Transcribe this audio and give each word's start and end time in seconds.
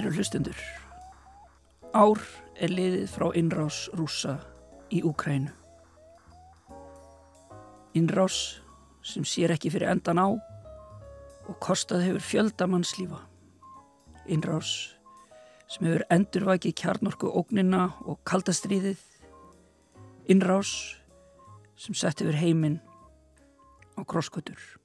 Kæru 0.00 0.14
hlustundur, 0.16 0.56
ár 1.92 2.20
er 2.56 2.70
liðið 2.72 3.10
frá 3.12 3.26
innrás 3.36 3.82
rúsa 3.92 4.38
í 4.88 5.02
Úkrænu. 5.04 5.50
Innrás 8.00 8.38
sem 9.04 9.28
sér 9.28 9.52
ekki 9.52 9.68
fyrir 9.74 9.92
endan 9.92 10.22
á 10.24 10.28
og 10.32 11.60
kostað 11.60 12.06
hefur 12.06 12.24
fjöldamannslífa. 12.30 13.20
Innrás 14.24 14.72
sem 15.68 15.90
hefur 15.90 16.08
endurvækið 16.16 16.78
kjarnorku 16.80 17.28
ógnina 17.28 17.90
og 18.00 18.24
kaldastriðið. 18.24 19.04
Innrás 20.32 20.72
sem 21.76 21.92
sett 21.92 22.24
hefur 22.24 22.40
heiminn 22.40 22.80
á 23.92 24.08
krosskötur. 24.08 24.79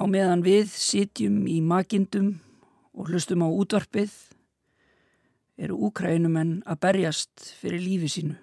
Á 0.00 0.08
meðan 0.08 0.40
við 0.40 0.70
sitjum 0.72 1.42
í 1.44 1.58
makindum 1.60 2.38
og 2.96 3.10
hlustum 3.10 3.42
á 3.44 3.48
útvarpið 3.52 4.12
eru 5.60 5.76
úkrænumenn 5.90 6.62
að 6.64 6.78
berjast 6.86 7.50
fyrir 7.60 7.82
lífi 7.84 8.08
sínu. 8.08 8.36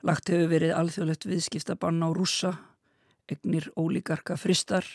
Lagt 0.00 0.30
hefur 0.32 0.48
verið 0.48 0.72
alþjóðlegt 0.78 1.26
viðskiptabann 1.28 2.00
á 2.00 2.08
rússa, 2.08 2.54
egnir 3.28 3.66
ólíkarka 3.76 4.38
fristar. 4.40 4.86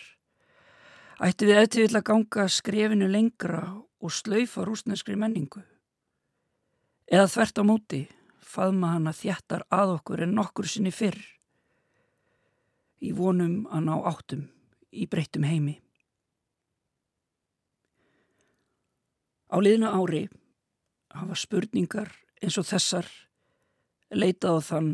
Ætti 1.21 1.45
við 1.45 1.61
eftir 1.61 1.85
vilja 1.85 2.01
ganga 2.01 2.47
skrefinu 2.49 3.09
lengra 3.11 3.67
og 4.01 4.15
slaufa 4.15 4.65
rúsneskri 4.65 5.13
menningu. 5.13 5.61
Eða 7.05 7.29
þvert 7.29 7.61
á 7.61 7.63
móti 7.69 8.01
faðma 8.41 8.95
hana 8.95 9.13
þjættar 9.13 9.67
að 9.69 9.99
okkur 9.99 10.25
en 10.25 10.33
nokkur 10.39 10.65
sinni 10.65 10.89
fyrr 10.95 11.21
í 13.01 13.11
vonum 13.17 13.65
að 13.73 13.87
ná 13.87 13.95
áttum 14.11 14.45
í 14.91 15.07
breyttum 15.09 15.45
heimi. 15.47 15.79
Á 19.51 19.57
liðna 19.59 19.91
ári 19.97 20.27
hafa 21.11 21.35
spurningar 21.35 22.11
eins 22.41 22.57
og 22.61 22.67
þessar 22.69 23.07
leitað 24.11 24.59
á 24.59 24.67
þann 24.69 24.91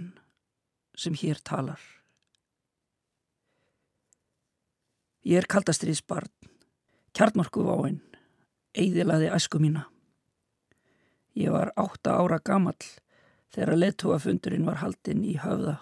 sem 0.97 1.17
hér 1.17 1.41
talar. 1.45 1.81
Ég 5.27 5.41
er 5.41 5.49
kaldastriðsbarn, 5.51 6.31
kjarnorkuváinn, 7.13 7.99
eidilaði 8.77 9.29
æsku 9.35 9.59
mína. 9.59 9.83
Ég 11.37 11.51
var 11.53 11.73
átta 11.77 12.15
ára 12.17 12.39
gamall 12.39 12.79
þegar 13.53 13.77
leðtúafundurinn 13.77 14.65
var 14.65 14.79
haldinn 14.81 15.25
í 15.27 15.35
höfða 15.41 15.77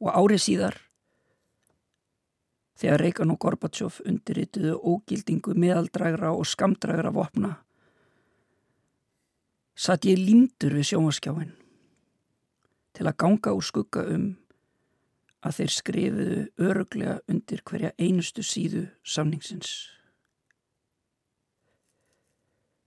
og 0.00 0.12
árið 0.16 0.44
síðar 0.46 0.78
þegar 2.80 3.04
Reykján 3.04 3.34
og 3.34 3.40
Gorbatsjóf 3.44 4.00
undirrituðu 4.08 4.76
ógildingu 4.80 5.54
meðaldrægra 5.54 6.32
og 6.32 6.48
skamdrægra 6.48 7.12
vopna 7.12 7.56
satt 9.80 10.08
ég 10.08 10.20
lindur 10.20 10.76
við 10.76 10.90
sjómaskjáin 10.92 11.52
til 12.96 13.06
að 13.08 13.18
ganga 13.22 13.52
úr 13.56 13.64
skugga 13.64 14.04
um 14.12 14.30
að 15.40 15.56
þeir 15.56 15.72
skrifuðu 15.72 16.40
öruglega 16.68 17.14
undir 17.32 17.62
hverja 17.64 17.94
einustu 17.96 18.44
síðu 18.44 18.82
samningsins. 19.00 19.70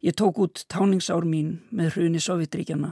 Ég 0.03 0.13
tók 0.19 0.41
út 0.43 0.65
táningsár 0.69 1.25
mín 1.25 1.63
með 1.71 1.95
hruni 1.95 2.21
Sovjetríkjana 2.21 2.91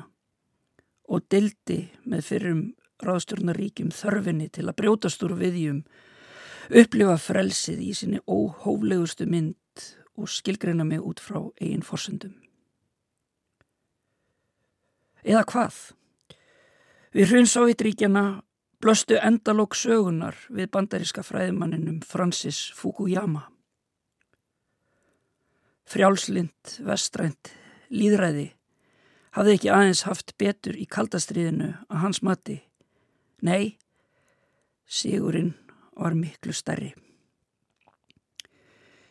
og 1.11 1.27
dildi 1.29 1.83
með 2.07 2.25
fyrrum 2.25 2.63
ráðstjórnaríkjum 3.05 3.91
þörfinni 3.95 4.49
til 4.53 4.67
að 4.67 4.77
brjótast 4.81 5.23
úr 5.25 5.35
viðjum, 5.39 5.81
upplifa 6.69 7.17
frelsið 7.19 7.81
í 7.83 7.93
sinni 7.97 8.21
óhóflegustu 8.27 9.27
mynd 9.29 9.57
og 10.17 10.29
skilgreina 10.29 10.85
mig 10.87 11.01
út 11.03 11.19
frá 11.23 11.39
eigin 11.59 11.85
forsendum. 11.85 12.35
Eða 15.21 15.43
hvað? 15.49 15.75
Við 17.13 17.33
hrun 17.33 17.49
Sovjetríkjana 17.49 18.25
blöstu 18.81 19.17
endalók 19.21 19.75
sögunar 19.77 20.37
við 20.49 20.71
bandaríska 20.73 21.23
fræðimanninum 21.25 21.99
Francis 22.07 22.63
Fukuyama. 22.73 23.45
Frjálslind, 25.91 26.79
vestrænt, 26.87 27.51
líðræði 27.91 28.51
hafði 29.35 29.55
ekki 29.57 29.71
aðeins 29.71 30.05
haft 30.07 30.33
betur 30.39 30.77
í 30.79 30.87
kaldastriðinu 30.89 31.73
að 31.91 32.03
hans 32.05 32.21
mati 32.25 32.57
Nei, 33.41 33.77
sigurinn 34.85 35.55
var 35.97 36.13
miklu 36.13 36.53
stærri. 36.53 36.91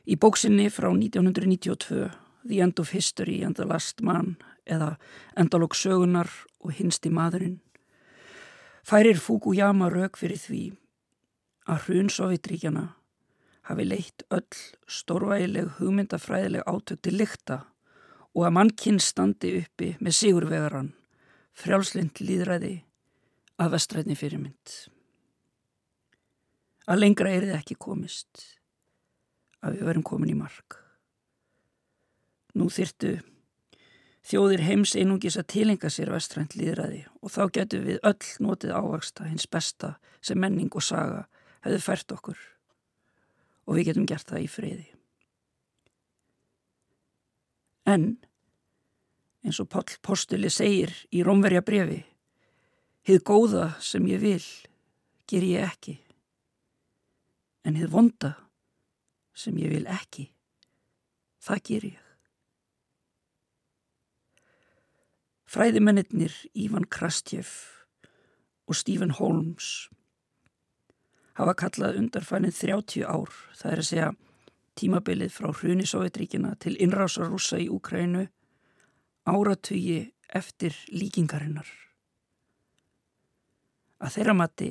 Í 0.07 0.15
bóksinni 0.15 0.69
frá 0.71 0.87
1992, 0.95 2.11
The 2.47 2.61
End 2.63 2.79
of 2.79 2.93
History 2.95 3.43
and 3.43 3.59
the 3.59 3.67
Last 3.67 4.01
Man, 4.07 4.37
eða 4.71 4.95
Endalók 5.35 5.75
sögunar 5.75 6.31
og 6.63 6.77
hinsti 6.79 7.11
maðurinn, 7.11 7.59
færir 8.87 9.19
Fukuyama 9.19 9.91
rauk 9.91 10.19
fyrir 10.21 10.39
því 10.39 10.63
að 11.67 11.89
hrun 11.89 12.11
Sovjetríkjana 12.15 12.85
hafi 13.67 13.87
leitt 13.87 14.23
öll 14.31 14.61
stórvægileg 14.87 15.73
hugmyndafræðileg 15.81 16.71
átök 16.71 17.03
til 17.03 17.17
lykta 17.19 17.59
og 18.35 18.47
að 18.47 18.55
mannkinn 18.61 19.03
standi 19.03 19.57
uppi 19.59 19.97
með 19.99 20.17
sigurvegaran, 20.21 20.93
frjálslind 21.51 22.23
líðræði 22.23 22.77
að 23.61 23.75
vestrætni 23.77 24.17
fyrirmynd. 24.17 24.77
Að 26.91 27.03
lengra 27.03 27.33
er 27.33 27.47
þið 27.47 27.59
ekki 27.59 27.77
komist 27.81 28.45
að 29.61 29.77
við 29.77 29.91
verum 29.91 30.07
komin 30.07 30.33
í 30.33 30.39
mark. 30.39 30.79
Nú 32.57 32.71
þyrtu 32.73 33.19
þjóðir 34.27 34.65
heims 34.65 34.95
einungis 34.97 35.39
að 35.41 35.51
tilenga 35.55 35.91
sér 35.93 36.13
vestrænt 36.13 36.57
líðræði 36.59 37.05
og 37.21 37.33
þá 37.35 37.43
getur 37.57 37.85
við 37.87 38.01
öll 38.07 38.33
notið 38.45 38.75
ávaksta 38.77 39.29
hins 39.29 39.47
besta 39.51 39.95
sem 40.21 40.41
menning 40.41 40.73
og 40.75 40.85
saga 40.85 41.27
hefur 41.65 41.85
fært 41.85 42.17
okkur 42.17 42.41
og 43.69 43.77
við 43.77 43.91
getum 43.91 44.09
gert 44.09 44.29
það 44.29 44.45
í 44.45 44.51
freyði. 44.51 44.89
En, 47.91 48.05
eins 49.45 49.61
og 49.63 49.71
Pál 49.73 49.87
Postuli 50.05 50.51
segir 50.53 50.93
í 51.15 51.25
Rómverja 51.27 51.63
brefi, 51.65 52.03
Hið 53.11 53.25
góða 53.27 53.65
sem 53.83 54.05
ég 54.07 54.21
vil 54.23 54.43
ger 55.27 55.43
ég 55.43 55.65
ekki, 55.67 55.97
en 57.67 57.75
hið 57.75 57.89
vonda 57.91 58.29
sem 59.35 59.57
ég 59.59 59.73
vil 59.73 59.89
ekki, 59.91 60.29
það 61.43 61.63
ger 61.67 61.87
ég. 61.89 62.05
Fræðimennir 65.51 66.39
Ívan 66.55 66.87
Krastjef 66.87 67.51
og 68.71 68.79
Stephen 68.79 69.17
Holmes 69.19 69.91
hafa 71.35 71.59
kallað 71.67 71.99
undarfænið 72.05 72.63
30 72.63 73.11
ár, 73.11 73.35
það 73.59 73.75
er 73.75 73.87
að 73.87 73.91
segja 73.91 74.15
tímabilið 74.79 75.35
frá 75.35 75.51
hruni 75.51 75.83
Sovjetríkina 75.83 76.55
til 76.63 76.79
innrásar 76.79 77.35
rúsa 77.35 77.59
í 77.59 77.67
Úkrænu 77.75 78.29
áratugi 79.27 80.05
eftir 80.31 80.79
líkingarinnar 80.95 81.90
að 84.01 84.17
þeirra 84.17 84.35
mati 84.37 84.71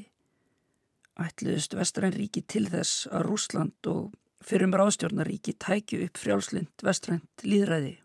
ætluðust 1.19 1.75
Vestrænríki 1.77 2.43
til 2.47 2.65
þess 2.71 3.07
að 3.11 3.25
Rúsland 3.27 3.89
og 3.91 4.13
fyrrum 4.45 4.75
ráðstjórnaríki 4.77 5.57
tækju 5.59 6.05
upp 6.07 6.21
frjálslind 6.21 6.85
vestrænt 6.85 7.43
líðræði 7.43 7.97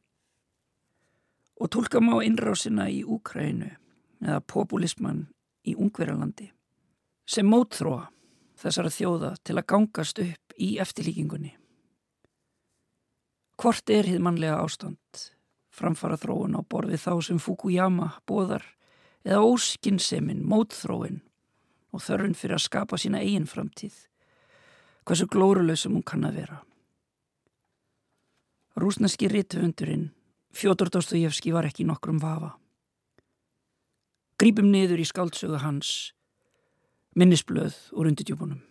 og 1.60 1.70
tólka 1.70 2.02
má 2.02 2.16
innrásina 2.26 2.88
í 2.90 3.04
Úkrænu 3.06 3.70
eða 4.24 4.40
populisman 4.50 5.26
í 5.64 5.76
Ungverjalandi 5.78 6.50
sem 7.30 7.46
mótþróa 7.48 8.08
þessara 8.60 8.92
þjóða 8.92 9.34
til 9.44 9.56
að 9.58 9.68
gangast 9.70 10.20
upp 10.22 10.56
í 10.60 10.74
eftirlíkingunni. 10.82 11.54
Hvort 13.60 13.90
er 13.90 14.08
hið 14.08 14.22
mannlega 14.22 14.58
ástand? 14.62 15.30
Framfara 15.74 16.18
þróun 16.18 16.58
á 16.58 16.62
borfið 16.62 17.02
þá 17.02 17.12
sem 17.26 17.40
Fukuyama 17.42 18.12
bóðar 18.28 18.66
eða 19.24 19.44
óskinsemin, 19.48 20.44
mótþróin 20.44 21.22
og 21.94 22.02
þörfin 22.04 22.36
fyrir 22.36 22.58
að 22.58 22.66
skapa 22.66 22.98
sína 23.00 23.22
eigin 23.22 23.48
framtíð. 23.48 23.94
Hversu 25.04 25.28
glóruleg 25.28 25.78
sem 25.80 25.92
hún 25.92 26.04
kann 26.06 26.26
að 26.26 26.40
vera. 26.42 26.60
Rúsneski 28.80 29.28
rittvöndurinn 29.30 30.10
Fjótor 30.54 30.90
Dostojevski 30.90 31.52
var 31.54 31.66
ekki 31.66 31.86
nokkrum 31.86 32.20
vafa. 32.22 32.54
Grípum 34.38 34.70
niður 34.70 35.02
í 35.02 35.06
skáldsögu 35.06 35.58
hans 35.62 36.12
minnisblöð 37.18 37.74
úr 37.94 38.10
undidjúbunum. 38.10 38.62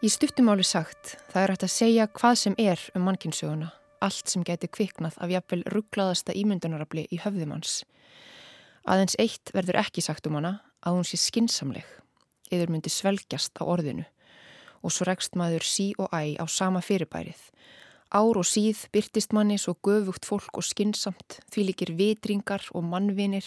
Í 0.00 0.08
stuttumáli 0.08 0.64
sagt, 0.64 1.18
það 1.28 1.42
er 1.42 1.50
hægt 1.52 1.64
að 1.66 1.72
segja 1.74 2.04
hvað 2.16 2.36
sem 2.40 2.54
er 2.56 2.80
um 2.96 3.02
mannkynsöguna, 3.04 3.66
allt 4.00 4.30
sem 4.32 4.44
geti 4.48 4.70
kviknað 4.72 5.18
af 5.20 5.28
jafnvel 5.28 5.60
rugglaðasta 5.74 6.32
ímyndunarabli 6.40 7.02
í 7.12 7.18
höfðumanns. 7.20 7.82
Aðeins 8.88 9.18
eitt 9.20 9.52
verður 9.52 9.82
ekki 9.82 10.00
sagt 10.00 10.24
um 10.30 10.38
hana 10.38 10.54
að 10.80 10.96
hún 10.96 11.04
sé 11.04 11.20
skinsamleg, 11.20 11.84
eður 12.48 12.72
myndi 12.72 12.88
svelgjast 12.88 13.60
á 13.60 13.68
orðinu. 13.68 14.06
Og 14.80 14.96
svo 14.96 15.04
rekst 15.04 15.36
maður 15.36 15.68
sí 15.68 15.90
og 16.00 16.08
æ 16.16 16.40
á 16.40 16.48
sama 16.48 16.80
fyrirbærið 16.80 17.50
Ár 18.10 18.40
og 18.40 18.46
síð 18.46 18.88
byrtist 18.90 19.30
manni 19.36 19.54
svo 19.58 19.76
göfugt 19.86 20.26
fólk 20.26 20.58
og 20.58 20.66
skinsamt, 20.66 21.38
því 21.52 21.66
líkir 21.68 21.92
vitringar 21.94 22.64
og 22.74 22.82
mannvinir 22.90 23.46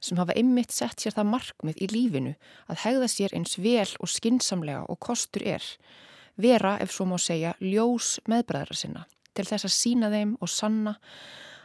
sem 0.00 0.16
hafa 0.16 0.36
ymmit 0.40 0.72
sett 0.72 1.04
sér 1.04 1.16
það 1.18 1.30
markmið 1.34 1.82
í 1.84 1.90
lífinu 1.92 2.32
að 2.72 2.82
hegða 2.86 3.10
sér 3.12 3.36
eins 3.36 3.58
vel 3.60 3.90
og 4.00 4.08
skinsamlega 4.08 4.86
og 4.88 5.00
kostur 5.04 5.44
er. 5.44 5.64
Vera, 6.40 6.78
ef 6.80 6.94
svo 6.94 7.04
má 7.10 7.18
segja, 7.20 7.52
ljós 7.60 8.16
meðbræðra 8.30 8.76
sinna 8.80 9.04
til 9.38 9.46
þess 9.46 9.68
að 9.68 9.74
sína 9.76 10.10
þeim 10.12 10.34
og 10.42 10.50
sanna 10.50 10.96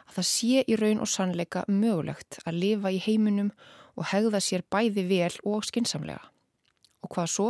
að 0.10 0.18
það 0.18 0.28
sé 0.30 0.63
í 0.68 0.78
raun 0.78 1.01
og 1.01 1.10
sannleika 1.10 1.63
mögulegt 1.72 2.39
að 2.46 2.60
lifa 2.62 2.92
í 2.94 3.01
heiminum 3.01 3.51
og 3.98 4.10
hegða 4.12 4.42
sér 4.44 4.66
bæði 4.74 5.06
vel 5.10 5.34
og 5.50 5.66
skinsamlega. 5.66 6.22
Og 7.04 7.13
hvað 7.13 7.31
svo? 7.34 7.50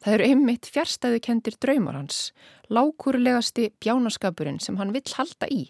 Það 0.00 0.14
eru 0.16 0.26
einmitt 0.30 0.68
fjärstæðu 0.72 1.18
kendir 1.20 1.56
draumar 1.60 1.98
hans, 1.98 2.30
lákurlegasti 2.72 3.66
bjánaskapurinn 3.84 4.60
sem 4.64 4.78
hann 4.80 4.94
vill 4.96 5.04
halda 5.12 5.48
í, 5.52 5.66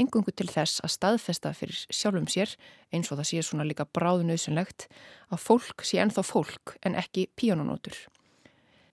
engungu 0.00 0.32
til 0.32 0.48
þess 0.48 0.80
að 0.80 0.94
staðfesta 0.94 1.52
fyrir 1.56 1.82
sjálfum 1.92 2.28
sér, 2.32 2.54
eins 2.88 3.10
og 3.12 3.20
það 3.20 3.28
sé 3.28 3.42
svona 3.44 3.66
líka 3.68 3.84
bráðnauðsynlegt, 3.98 4.86
að 5.28 5.42
fólk 5.44 5.84
sé 5.84 6.00
ennþá 6.00 6.24
fólk 6.24 6.78
en 6.88 6.96
ekki 6.96 7.26
píanonótur. 7.36 7.98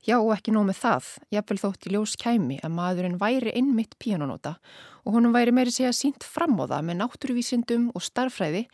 Já 0.04 0.18
og 0.18 0.34
ekki 0.36 0.52
nóg 0.52 0.68
með 0.68 0.82
það, 0.82 1.10
jáfnvel 1.32 1.60
þótt 1.62 1.88
í 1.88 1.96
ljós 1.96 2.18
kæmi 2.20 2.60
að 2.60 2.76
maðurinn 2.76 3.16
væri 3.22 3.56
einmitt 3.56 3.96
píanonóta 4.04 4.58
og 5.06 5.16
honum 5.16 5.32
væri 5.32 5.56
meiri 5.56 5.72
segja 5.72 5.94
sínt 5.96 6.28
fram 6.28 6.60
á 6.60 6.68
það 6.68 6.90
með 6.90 7.00
náttúruvísindum 7.06 7.88
og 7.96 8.04
starfræði, 8.04 8.66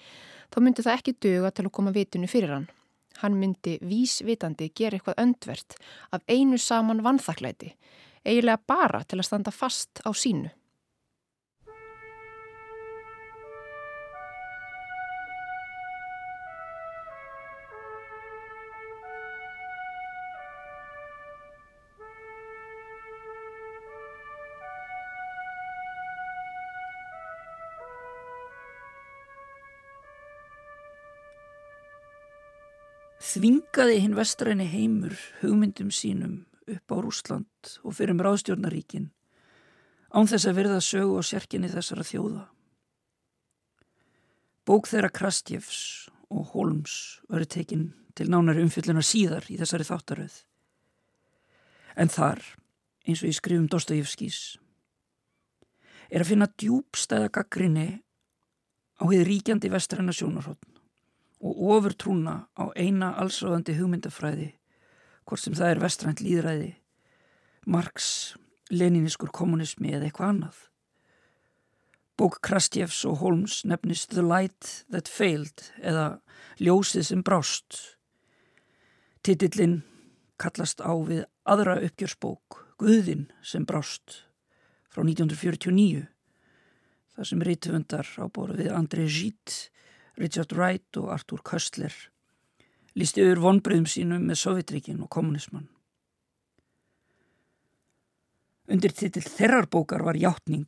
þá 0.50 0.58
myndi 0.66 0.90
það 0.90 0.98
ekki 0.98 1.18
döga 1.22 1.54
til 1.54 1.70
að 1.70 1.74
koma 1.78 1.94
vitinu 1.94 2.34
fyrir 2.34 2.58
hann. 2.58 2.70
Hann 3.20 3.36
myndi 3.40 3.78
vísvitandi 3.84 4.70
gera 4.76 4.98
eitthvað 5.00 5.20
öndvert 5.24 5.76
af 6.16 6.24
einu 6.28 6.58
saman 6.58 7.04
vannþaklæti, 7.04 7.74
eiginlega 8.26 8.64
bara 8.68 9.04
til 9.04 9.20
að 9.20 9.28
standa 9.28 9.52
fast 9.52 10.02
á 10.08 10.12
sínu. 10.16 10.52
Þvingaði 33.30 34.00
hinn 34.02 34.16
vestræni 34.18 34.66
heimur 34.66 35.14
hugmyndum 35.44 35.92
sínum 35.94 36.40
upp 36.66 36.94
á 36.94 36.98
Rúsland 36.98 37.74
og 37.86 37.94
fyrir 37.94 38.16
um 38.16 38.22
ráðstjórnaríkin 38.26 39.10
án 40.10 40.30
þess 40.30 40.48
að 40.50 40.58
verða 40.58 40.80
sögu 40.82 41.20
og 41.20 41.28
sérkinni 41.28 41.70
þessara 41.70 42.06
þjóða. 42.08 42.48
Bók 44.66 44.90
þeirra 44.90 45.12
Krastjefs 45.14 46.10
og 46.34 46.56
Holms 46.56 46.96
verið 47.30 47.52
tekinn 47.54 47.86
til 48.18 48.32
nánari 48.34 48.66
umfyllunar 48.66 49.06
síðar 49.06 49.46
í 49.54 49.60
þessari 49.62 49.86
þáttaröð. 49.86 50.42
En 52.02 52.10
þar, 52.10 52.42
eins 53.06 53.22
og 53.22 53.30
ég 53.30 53.38
skrifum 53.38 53.70
Dostojevskís, 53.70 54.58
er 56.10 56.26
að 56.26 56.32
finna 56.34 56.50
djúbstæða 56.50 57.30
gaggrinni 57.38 57.90
á 58.98 59.06
heið 59.06 59.26
ríkjandi 59.30 59.70
vestræna 59.70 60.18
sjónarhóttn 60.18 60.79
og 61.40 61.62
ofur 61.76 61.96
trúna 61.96 62.36
á 62.60 62.68
eina 62.76 63.14
allsráðandi 63.22 63.78
hugmyndafræði, 63.78 64.52
hvort 65.26 65.44
sem 65.44 65.56
það 65.56 65.74
er 65.74 65.84
vestrænt 65.84 66.24
líðræði, 66.24 66.74
Marx, 67.70 68.36
leninískur 68.72 69.32
kommunismi 69.36 69.94
eða 69.94 70.10
eitthvað 70.10 70.34
annað. 70.34 70.58
Bók 72.20 72.40
Krastjefs 72.44 73.06
og 73.08 73.22
Holmes 73.22 73.62
nefnist 73.64 74.12
The 74.12 74.24
Light 74.26 74.84
That 74.92 75.08
Failed 75.08 75.70
eða 75.80 76.20
Ljósið 76.60 77.06
sem 77.08 77.22
brást. 77.24 77.78
Titillin 79.24 79.82
kallast 80.40 80.84
á 80.84 80.92
við 81.08 81.24
aðra 81.48 81.78
uppgjörsbók, 81.84 82.64
Guðin 82.80 83.28
sem 83.44 83.66
brást, 83.68 84.24
frá 84.92 85.04
1949, 85.04 86.06
þar 87.16 87.28
sem 87.28 87.42
reytuvundar 87.44 88.08
ábúru 88.20 88.56
við 88.60 88.72
André 88.76 89.08
Gide 89.08 89.72
Richard 90.20 90.54
Wright 90.56 91.00
og 91.00 91.14
Arthur 91.16 91.42
Köstler 91.48 91.96
lísti 93.00 93.24
yfir 93.24 93.40
vonbröðum 93.44 93.88
sínum 93.88 94.26
með 94.28 94.42
Sovjetríkin 94.42 95.04
og 95.04 95.12
kommunismann. 95.14 95.70
Undir 98.70 98.94
titill 98.94 99.26
þerrar 99.26 99.70
bókar 99.72 100.04
var 100.06 100.20
hjáttning 100.20 100.68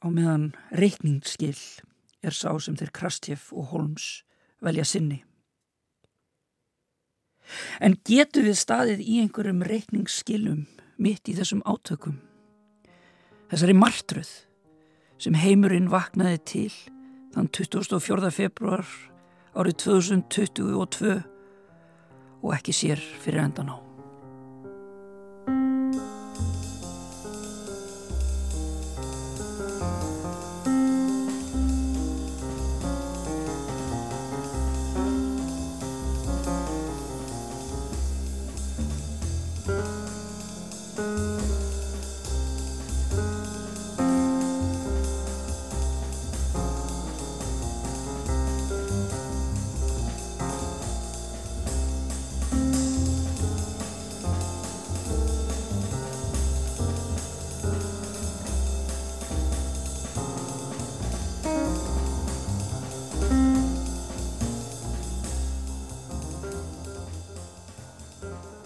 á 0.00 0.06
meðan 0.08 0.52
reikningsskil 0.72 1.56
er 2.24 2.36
sá 2.36 2.52
sem 2.60 2.76
þeir 2.78 2.92
Krastjef 2.96 3.50
og 3.52 3.72
Holmes 3.74 4.22
velja 4.64 4.86
sinni. 4.88 5.20
En 7.82 7.98
getur 8.06 8.46
við 8.46 8.60
staðið 8.60 9.02
í 9.02 9.18
einhverjum 9.24 9.64
reikningsskilum 9.66 10.64
mitt 11.02 11.28
í 11.28 11.34
þessum 11.36 11.64
átökum? 11.66 12.20
Þessari 13.50 13.74
martröð 13.74 14.30
sem 15.20 15.36
heimurinn 15.36 15.90
vaknaði 15.92 16.40
til 16.46 16.72
þann 17.34 17.50
24. 17.54 18.30
februar 18.34 18.86
árið 19.54 19.76
2022 19.84 21.14
og 22.40 22.52
ekki 22.56 22.74
sér 22.74 23.02
fyrir 23.22 23.44
endan 23.44 23.72
á. 23.74 23.89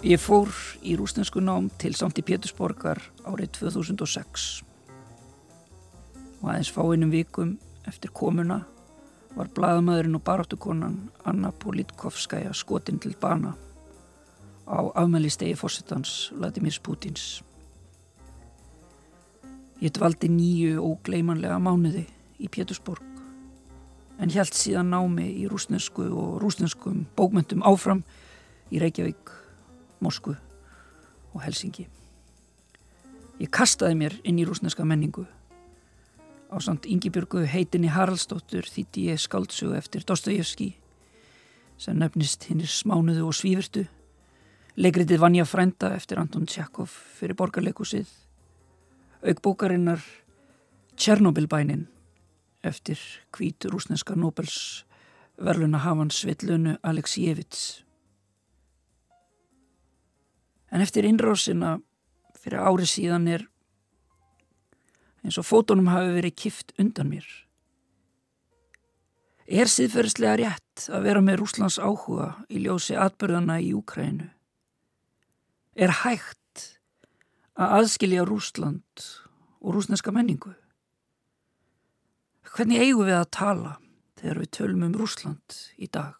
Ég 0.05 0.19
fór 0.21 0.51
í 0.85 0.91
rúsnesku 0.93 1.41
nám 1.41 1.71
til 1.81 1.95
Sankti 1.97 2.21
Pétursborgar 2.21 2.99
árið 3.25 3.55
2006 3.57 4.43
og 6.43 6.43
aðeins 6.45 6.69
fáinnum 6.69 7.09
vikum 7.09 7.55
eftir 7.89 8.11
komuna 8.13 8.59
var 9.33 9.49
bladamæðurinn 9.55 10.19
og 10.19 10.21
baráttukonan 10.27 10.99
Anna 11.25 11.49
Politkovskaja 11.49 12.53
skotinn 12.53 12.99
til 13.01 13.15
bana 13.17 13.55
á 14.69 14.77
afmælistegi 14.93 15.55
fórsetans 15.57 16.29
Vladimir 16.37 16.77
Putins 16.85 17.41
Ég 19.81 19.89
dvaldi 19.89 20.29
nýju 20.29 20.83
ógleimanlega 20.85 21.57
mánuði 21.57 22.03
í 22.37 22.51
Pétursborg 22.53 23.01
en 24.21 24.29
hjælt 24.29 24.53
síðan 24.53 24.93
námi 24.93 25.31
í 25.33 25.49
rúsnesku 25.49 26.05
og 26.13 26.37
rúsneskum 26.45 27.07
bókmyndum 27.17 27.65
áfram 27.65 28.05
í 28.69 28.77
Reykjavík, 28.85 29.33
Moskvu 30.05 30.35
og 31.33 31.43
Helsingi. 31.43 31.87
Ég 33.41 33.51
kastaði 33.51 33.97
mér 33.99 34.15
inn 34.23 34.39
í 34.39 34.45
rúsneska 34.47 34.85
menningu. 34.87 35.25
Á 36.47 36.55
samt 36.63 36.85
Yngibjörgu 36.87 37.43
heitinni 37.49 37.89
Haraldsdóttur 37.91 38.69
þýtti 38.69 39.09
ég 39.09 39.19
skaldsugu 39.19 39.75
eftir 39.75 40.05
Dostojevski 40.07 40.75
sem 41.81 41.97
nefnist 41.99 42.45
hinnir 42.47 42.71
smánuðu 42.71 43.25
og 43.27 43.35
svífurtu. 43.35 43.83
Leikritið 44.79 45.19
Vanja 45.19 45.45
Frænda 45.47 45.91
eftir 45.95 46.19
Anton 46.19 46.47
Tjakov 46.47 46.91
fyrir 47.19 47.35
borgarleikusið. 47.35 48.07
Aukbókarinnar 49.25 50.03
Tjernobilbænin 50.95 51.87
eftir 52.63 52.99
hvít 53.35 53.67
rúsneska 53.67 54.15
Nobels 54.15 54.85
verluna 55.37 55.77
hafan 55.83 56.11
Svetlunu 56.11 56.77
Aleksijevits. 56.83 57.84
En 60.75 60.83
eftir 60.83 61.05
innrásina 61.07 61.77
fyrir 62.35 62.59
ári 62.59 62.83
síðan 62.89 63.29
er 63.31 63.45
eins 65.23 65.37
og 65.39 65.47
fótonum 65.47 65.87
hafi 65.87 66.11
verið 66.17 66.35
kift 66.35 66.73
undan 66.75 67.07
mér. 67.13 67.23
Er 69.47 69.71
síðferðslega 69.71 70.35
rétt 70.41 70.87
að 70.91 71.07
vera 71.07 71.21
með 71.23 71.39
Rúslands 71.39 71.79
áhuga 71.79 72.33
í 72.51 72.65
ljósi 72.65 72.97
atbyrðana 72.99 73.61
í 73.63 73.71
Úkrænu? 73.77 74.27
Er 75.79 75.95
hægt 76.03 76.67
að 77.55 77.79
aðskilja 77.79 78.27
Rúsland 78.27 79.07
og 79.63 79.77
rúsneska 79.77 80.11
menningu? 80.11 80.51
Hvernig 82.51 82.83
eigum 82.83 83.07
við 83.07 83.21
að 83.21 83.31
tala 83.31 83.77
þegar 84.19 84.43
við 84.43 84.55
tölum 84.59 84.87
um 84.89 84.99
Rúsland 84.99 85.61
í 85.79 85.87
dag? 85.87 86.19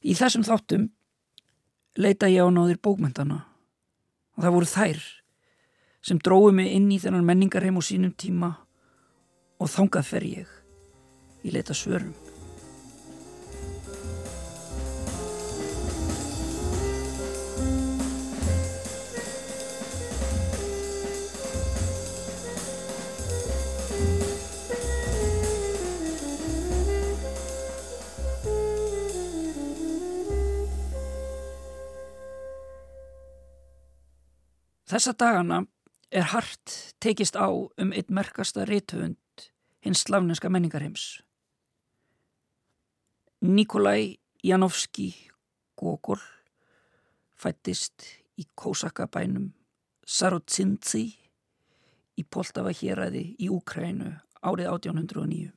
Í 0.00 0.16
þessum 0.16 0.48
þáttum 0.48 0.94
leita 1.96 2.28
ég 2.28 2.44
á 2.44 2.48
náðir 2.52 2.80
bókmyndana 2.82 3.40
og 4.36 4.44
það 4.44 4.54
voru 4.54 4.70
þær 4.74 5.02
sem 6.08 6.20
dróðu 6.22 6.54
mig 6.60 6.72
inn 6.74 6.90
í 6.92 7.00
þennan 7.02 7.26
menningarheim 7.26 7.80
og 7.80 7.86
sínum 7.86 8.14
tíma 8.14 8.54
og 9.58 9.70
þangað 9.72 10.10
fer 10.12 10.26
ég 10.28 10.56
í 11.42 11.54
leita 11.54 11.74
svörum. 11.74 12.27
Þessa 34.88 35.12
dagana 35.20 35.66
er 36.08 36.30
hart 36.32 36.72
tekist 37.04 37.36
á 37.36 37.44
um 37.52 37.90
eitt 37.92 38.08
merkasta 38.08 38.64
rithöfund 38.64 39.18
hins 39.84 40.06
slavneska 40.06 40.48
menningarheims. 40.48 41.20
Nikolai 43.44 44.16
Janovski 44.44 45.10
Gogol 45.76 46.24
fættist 47.36 48.06
í 48.40 48.48
Kósakabænum 48.56 49.52
Sarotsinci 50.08 51.04
í 52.16 52.24
Poltava 52.24 52.72
héræði 52.72 53.36
í 53.36 53.52
Úkrænu 53.52 54.16
árið 54.40 54.72
1809. 54.72 55.52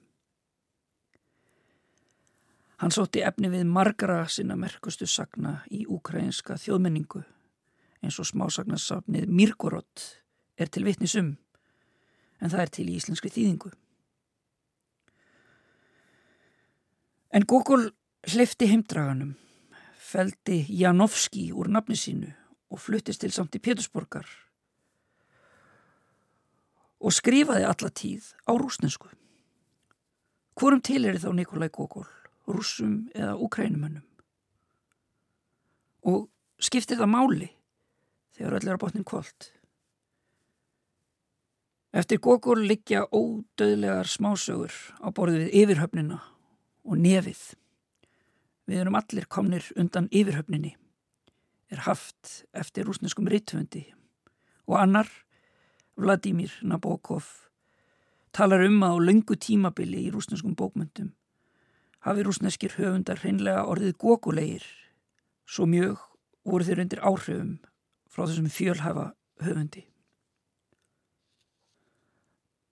Hann 2.84 2.92
sótti 2.92 3.24
efni 3.24 3.48
við 3.54 3.64
margara 3.70 4.26
sinna 4.28 4.60
merkustu 4.60 5.08
sagna 5.08 5.62
í 5.72 5.86
úkrænska 5.88 6.60
þjóðmenningu 6.60 7.24
eins 8.02 8.18
og 8.22 8.28
smásagnasafnið 8.30 9.30
Mirgorod 9.30 10.06
er 10.58 10.70
til 10.70 10.86
vitnisum 10.86 11.36
en 12.42 12.50
það 12.50 12.64
er 12.64 12.74
til 12.76 12.88
í 12.90 12.98
íslenski 12.98 13.32
þýðingu. 13.32 13.72
En 17.32 17.46
Gogol 17.48 17.88
hlifti 18.28 18.68
heimdraganum, 18.68 19.36
feldi 19.96 20.66
Janovski 20.82 21.48
úr 21.56 21.70
nafni 21.72 21.96
sínu 21.96 22.32
og 22.72 22.82
fluttist 22.82 23.22
til 23.24 23.32
samt 23.32 23.56
í 23.56 23.62
Pétursborgar 23.64 24.28
og 27.02 27.14
skrifaði 27.16 27.66
alla 27.66 27.90
tíð 27.90 28.28
á 28.46 28.52
rúsnensku. 28.54 29.10
Hvorum 30.58 30.82
til 30.86 31.08
er 31.10 31.18
þá 31.18 31.32
Nikolai 31.34 31.72
Gogol, 31.74 32.06
rúsum 32.46 33.08
eða 33.16 33.34
ukrænumönnum? 33.42 34.06
Og 36.06 36.28
skipti 36.62 36.98
það 36.98 37.10
máli 37.10 37.50
þegar 38.36 38.58
öll 38.58 38.70
er 38.70 38.78
á 38.78 38.82
botnin 38.82 39.08
kvöld? 39.08 39.50
Eftir 41.92 42.22
Gogol 42.24 42.64
liggja 42.64 43.04
ódöðlegar 43.12 44.08
smásögur 44.08 44.72
á 45.04 45.12
borðið 45.12 45.44
við 45.44 45.58
yfirhöfnina 45.62 46.20
og 46.88 47.02
nefið. 47.04 47.42
Við 48.70 48.84
erum 48.84 48.96
allir 48.96 49.28
komnir 49.28 49.68
undan 49.76 50.08
yfirhöfninni, 50.08 50.78
er 51.72 51.84
haft 51.88 52.46
eftir 52.56 52.88
rúsneskum 52.88 53.28
rittvöndi 53.28 53.86
og 54.68 54.78
annar, 54.80 55.10
Vladimir 56.00 56.54
Nabokov, 56.64 57.26
talar 58.32 58.64
um 58.64 58.80
að 58.88 58.96
á 58.96 59.06
löngu 59.12 59.36
tímabili 59.36 60.06
í 60.08 60.14
rúsneskum 60.14 60.56
bókmyndum 60.56 61.12
hafi 62.02 62.24
rúsneskir 62.26 62.74
höfundar 62.80 63.20
hreinlega 63.22 63.66
orðið 63.70 63.98
gókulegir, 64.02 64.64
svo 65.46 65.68
mjög 65.70 66.02
voru 66.48 66.66
þeir 66.66 66.84
undir 66.86 67.04
áhrifum 67.06 67.52
frá 68.12 68.26
þessum 68.28 68.50
fjölhæfa 68.52 69.12
höfundi. 69.42 69.86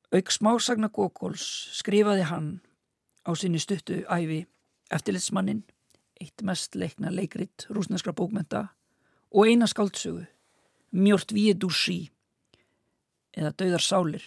Auk 0.10 0.32
smásagna 0.34 0.90
Gókóls 0.90 1.46
skrifaði 1.78 2.26
hann 2.28 2.50
á 3.24 3.32
sinni 3.38 3.62
stuttu 3.62 4.02
æfi 4.10 4.44
eftirlitsmannin, 4.90 5.64
eitt 6.20 6.42
mest 6.44 6.76
leikna 6.76 7.14
leikrit 7.14 7.68
rúsneskra 7.70 8.14
bókmenta 8.14 8.68
og 9.32 9.48
eina 9.48 9.68
skáldsögu, 9.70 10.26
Mjort 10.92 11.32
Dúsí 11.32 12.10
eða 13.38 13.54
Dauðar 13.54 13.84
Sálir 13.86 14.26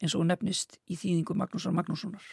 eins 0.00 0.16
og 0.16 0.24
nefnist 0.26 0.78
í 0.88 0.96
þýðingu 0.96 1.36
Magnúsar 1.36 1.74
Magnússonar. 1.76 2.24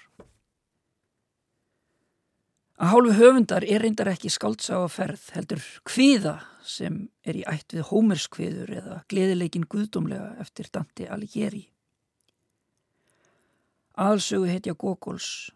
Að 2.79 2.93
hálfu 2.93 3.13
höfundar 3.17 3.65
er 3.67 3.83
reyndar 3.83 4.07
ekki 4.07 4.29
skáldsa 4.31 4.77
á 4.79 4.87
ferð 4.87 5.25
heldur 5.35 5.63
kviða 5.83 6.37
sem 6.63 7.01
er 7.27 7.35
í 7.35 7.43
ætt 7.43 7.75
við 7.75 7.89
hómerskviður 7.89 8.71
eða 8.71 8.99
gleðileikin 9.11 9.67
guðdómlega 9.67 10.29
eftir 10.39 10.69
Dante 10.71 11.09
Alighieri. 11.11 11.65
Aðalsögu 13.99 14.47
heitja 14.47 14.77
Gókóls 14.79 15.49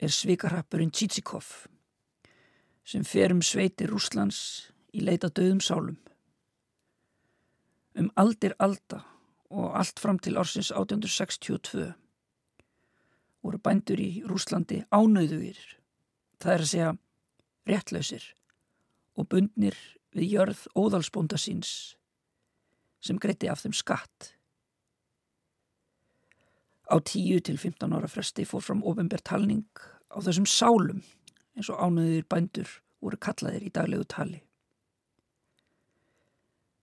er 0.00 0.08
svikarhappurinn 0.14 0.94
Tsitsikov 0.94 1.68
sem 2.88 3.04
fer 3.04 3.34
um 3.34 3.42
sveitir 3.44 3.92
Rúslands 3.92 4.38
í 4.96 5.04
leita 5.04 5.28
döðum 5.28 5.60
sálum. 5.60 5.98
Um 7.92 8.08
aldir 8.16 8.54
alda 8.56 9.02
og 9.52 9.74
allt 9.76 10.00
fram 10.00 10.16
til 10.16 10.38
ársins 10.40 10.70
1862 10.72 11.90
voru 13.44 13.60
bændur 13.60 14.00
í 14.00 14.22
Rúslandi 14.24 14.80
ánöðugir, 14.88 15.60
það 16.42 16.54
er 16.54 16.64
að 16.64 16.70
segja 16.72 16.90
réttlausir 17.68 18.26
og 19.18 19.28
bundnir 19.32 19.76
við 20.16 20.34
jörð 20.38 20.64
óðalsbónda 20.78 21.38
síns 21.40 21.70
sem 23.04 23.18
greiti 23.20 23.48
af 23.50 23.62
þeim 23.62 23.76
skatt. 23.76 24.32
Á 26.88 26.96
10 26.98 27.44
til 27.44 27.58
15 27.60 27.94
ára 27.94 28.08
fresti 28.08 28.46
fór 28.48 28.64
fram 28.64 28.84
ofinbær 28.86 29.22
talning 29.22 29.66
á 30.08 30.18
þessum 30.24 30.48
sálum 30.48 31.02
eins 31.58 31.68
og 31.68 31.82
ánöðir 31.82 32.28
bændur 32.30 32.70
voru 33.02 33.18
kallaðir 33.20 33.66
í 33.68 33.74
daglegu 33.74 34.06
tali. 34.08 34.40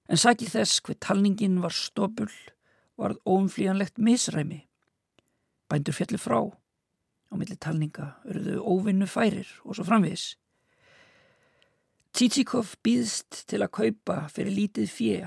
En 0.05 0.21
sækið 0.21 0.53
þess 0.59 0.83
hver 0.85 0.99
talningin 1.01 1.61
var 1.63 1.73
stopul 1.73 2.29
varð 2.99 3.17
óumflíjanlegt 3.25 3.97
misræmi. 3.97 4.61
Bændur 5.71 5.97
fjalli 5.97 6.19
frá 6.21 6.39
á 7.29 7.33
milli 7.37 7.57
talninga 7.57 8.11
örðu 8.29 8.59
óvinnu 8.61 9.07
færir 9.09 9.49
og 9.63 9.77
svo 9.77 9.85
framvis. 9.87 10.35
Tsitsikov 12.15 12.77
býðst 12.85 13.43
til 13.49 13.63
að 13.63 13.73
kaupa 13.79 14.21
fyrir 14.31 14.55
lítið 14.55 14.91
fjö 14.91 15.17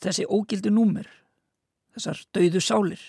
þessi 0.00 0.26
ógildu 0.28 0.72
númer, 0.72 1.08
þessar 1.94 2.20
dauðu 2.34 2.60
sálir 2.64 3.02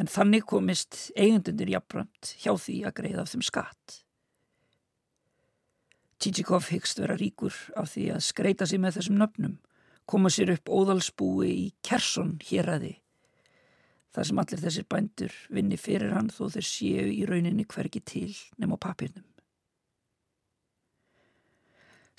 en 0.00 0.08
þannig 0.08 0.46
komist 0.48 1.10
eigendundir 1.12 1.74
jafnbrönd 1.74 2.30
hjá 2.40 2.54
því 2.56 2.76
að 2.88 2.94
greiða 2.96 3.24
af 3.24 3.32
þeim 3.34 3.42
skatt. 3.44 3.96
Tsitsikov 6.20 6.70
hyggst 6.72 7.00
vera 7.00 7.18
ríkur 7.20 7.56
af 7.80 7.92
því 7.92 8.06
að 8.14 8.24
skreita 8.24 8.68
sig 8.68 8.80
með 8.80 8.98
þessum 8.98 9.20
nöfnum, 9.20 9.58
koma 10.08 10.32
sér 10.32 10.54
upp 10.56 10.72
óðalsbúi 10.72 11.50
í 11.52 11.66
Kersson 11.84 12.38
héræði 12.48 12.96
þar 14.14 14.26
sem 14.26 14.40
allir 14.42 14.62
þessir 14.64 14.86
bændur 14.90 15.34
vinni 15.54 15.78
fyrir 15.78 16.14
hann 16.16 16.30
þó 16.34 16.48
þeir 16.50 16.66
séu 16.66 17.10
í 17.12 17.26
rauninni 17.28 17.66
hverki 17.70 18.02
til 18.02 18.32
nema 18.58 18.78
á 18.78 18.84
papirnum. 18.90 19.26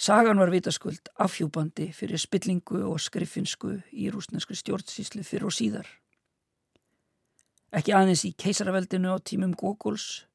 Sagan 0.01 0.39
var 0.41 0.49
vitaskuld 0.49 1.11
afhjúbandi 1.21 1.91
fyrir 1.93 2.17
spillingu 2.17 2.79
og 2.89 2.97
skriffinsku 3.03 3.75
í 3.93 4.07
rúsneskri 4.09 4.57
stjórnsíslu 4.57 5.21
fyrir 5.27 5.45
og 5.45 5.53
síðar. 5.53 5.89
Ekki 7.71 7.93
aðeins 7.93 8.23
í 8.25 8.31
keisaraveldinu 8.33 9.13
á 9.13 9.21
tímum 9.21 9.53
Gókuls, 9.53 10.25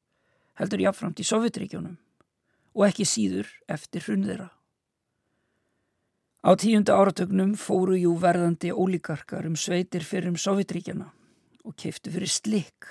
heldur 0.55 0.85
jáfnframt 0.85 1.19
í 1.19 1.27
Sovjetríkjónum 1.27 1.97
og 2.77 2.85
ekki 2.87 3.03
síður 3.05 3.51
eftir 3.67 4.05
hrunðeira. 4.05 4.47
Á 6.47 6.55
tíunda 6.55 6.95
áratögnum 6.95 7.57
fóru 7.59 7.97
jú 7.99 8.15
verðandi 8.21 8.71
ólíkarkar 8.71 9.49
um 9.49 9.57
sveitir 9.59 10.05
fyrir 10.05 10.31
um 10.31 10.39
Sovjetríkjana 10.39 11.11
og 11.67 11.75
keiftu 11.75 12.11
fyrir 12.13 12.31
slikk, 12.31 12.87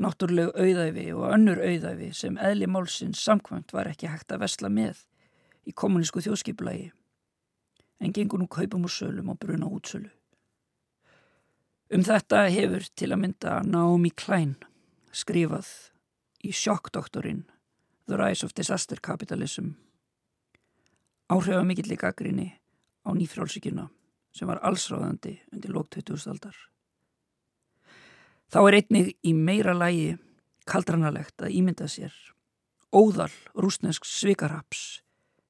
náttúrulegu 0.00 0.52
auðæfi 0.52 1.06
og 1.16 1.26
önnur 1.32 1.60
auðæfi 1.64 2.10
sem 2.16 2.36
eðli 2.40 2.68
málsins 2.68 3.22
samkvæmt 3.24 3.72
var 3.72 3.88
ekki 3.88 4.10
hægt 4.12 4.32
að 4.32 4.44
vesla 4.44 4.68
með 4.72 5.02
í 5.68 5.72
kommunísku 5.72 6.22
þjóðskiplagi 6.24 6.90
en 8.00 8.16
gengur 8.16 8.40
nú 8.40 8.48
kaupum 8.48 8.84
og 8.88 8.92
sölum 8.92 9.32
og 9.32 9.38
bruna 9.40 9.68
útsölu. 9.68 10.10
Um 11.90 12.04
þetta 12.06 12.46
hefur 12.52 12.84
til 12.96 13.10
að 13.10 13.22
mynda 13.24 13.60
Naomi 13.66 14.12
Klein 14.14 14.54
skrifað 15.12 15.68
í 16.46 16.52
sjokkdoktorinn 16.54 17.46
The 18.08 18.20
Rise 18.20 18.46
of 18.46 18.54
Disaster 18.54 19.00
Capitalism 19.02 19.74
áhrifa 21.30 21.64
mikill 21.66 21.92
í 21.94 21.98
gaggrinni 22.00 22.48
á 23.06 23.10
nýfrálsíkjuna 23.14 23.88
sem 24.36 24.48
var 24.48 24.62
allsráðandi 24.66 25.40
undir 25.52 25.74
lók 25.74 25.90
2000 25.94 26.32
aldar. 26.32 26.69
Þá 28.50 28.60
er 28.66 28.76
einnig 28.80 29.10
í 29.22 29.30
meira 29.30 29.76
lægi 29.78 30.16
kaldranalegt 30.66 31.38
að 31.44 31.54
ímynda 31.54 31.86
sér 31.90 32.14
óðal 32.90 33.30
rúsnesk 33.54 34.06
svikarhaps 34.06 35.02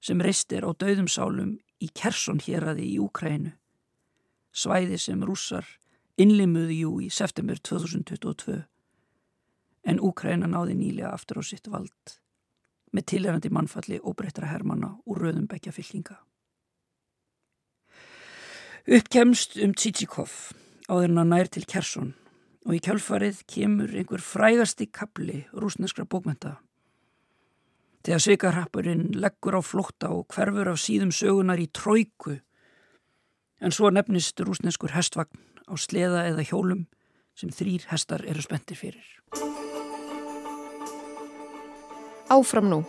sem 0.04 0.20
reistir 0.20 0.66
á 0.68 0.70
döðum 0.76 1.08
sálum 1.08 1.54
í 1.80 1.88
Kersson 1.96 2.40
héræði 2.44 2.84
í 2.92 2.98
Úkrænu, 3.00 3.54
svæði 4.52 5.00
sem 5.00 5.24
rússar 5.24 5.64
innlimuðu 6.20 6.76
jú 6.76 6.92
í 7.00 7.08
september 7.08 7.56
2022, 7.56 8.58
en 9.88 10.04
Úkræna 10.04 10.50
náði 10.52 10.76
nýlega 10.76 11.14
aftur 11.14 11.40
á 11.40 11.42
sitt 11.44 11.72
vald 11.72 12.18
með 12.92 13.06
tilherandi 13.14 13.48
mannfalli 13.48 14.00
og 14.02 14.18
breyttra 14.20 14.50
hermana 14.50 14.98
úr 15.08 15.24
röðum 15.24 15.48
bekja 15.48 15.72
fylkinga. 15.72 16.18
Uppkemst 18.90 19.56
um 19.64 19.72
Tsitsikov 19.72 20.52
áður 20.90 21.06
hann 21.06 21.22
að 21.22 21.30
nær 21.32 21.48
til 21.54 21.64
Kersson 21.64 22.16
og 22.66 22.76
í 22.76 22.80
kjálfarið 22.84 23.44
kemur 23.48 23.94
einhver 23.94 24.22
frægasti 24.24 24.90
kapli 24.92 25.44
rúsneskra 25.52 26.04
bókmenta 26.04 26.58
þegar 28.04 28.22
svikarhappurinn 28.24 29.10
leggur 29.20 29.58
á 29.60 29.62
flótta 29.64 30.10
og 30.14 30.28
hverfur 30.32 30.72
af 30.72 30.80
síðum 30.80 31.12
sögunar 31.12 31.60
í 31.60 31.68
tróiku 31.68 32.38
en 33.60 33.74
svo 33.76 33.90
nefnist 33.92 34.40
rúsneskur 34.40 34.94
hestvagn 34.96 35.40
á 35.68 35.74
sleða 35.76 36.24
eða 36.30 36.46
hjólum 36.48 36.86
sem 37.36 37.52
þrýr 37.52 37.86
hestar 37.92 38.24
eru 38.28 38.42
spendir 38.42 38.76
fyrir. 38.76 39.06
Áfram 42.30 42.68
nú, 42.70 42.80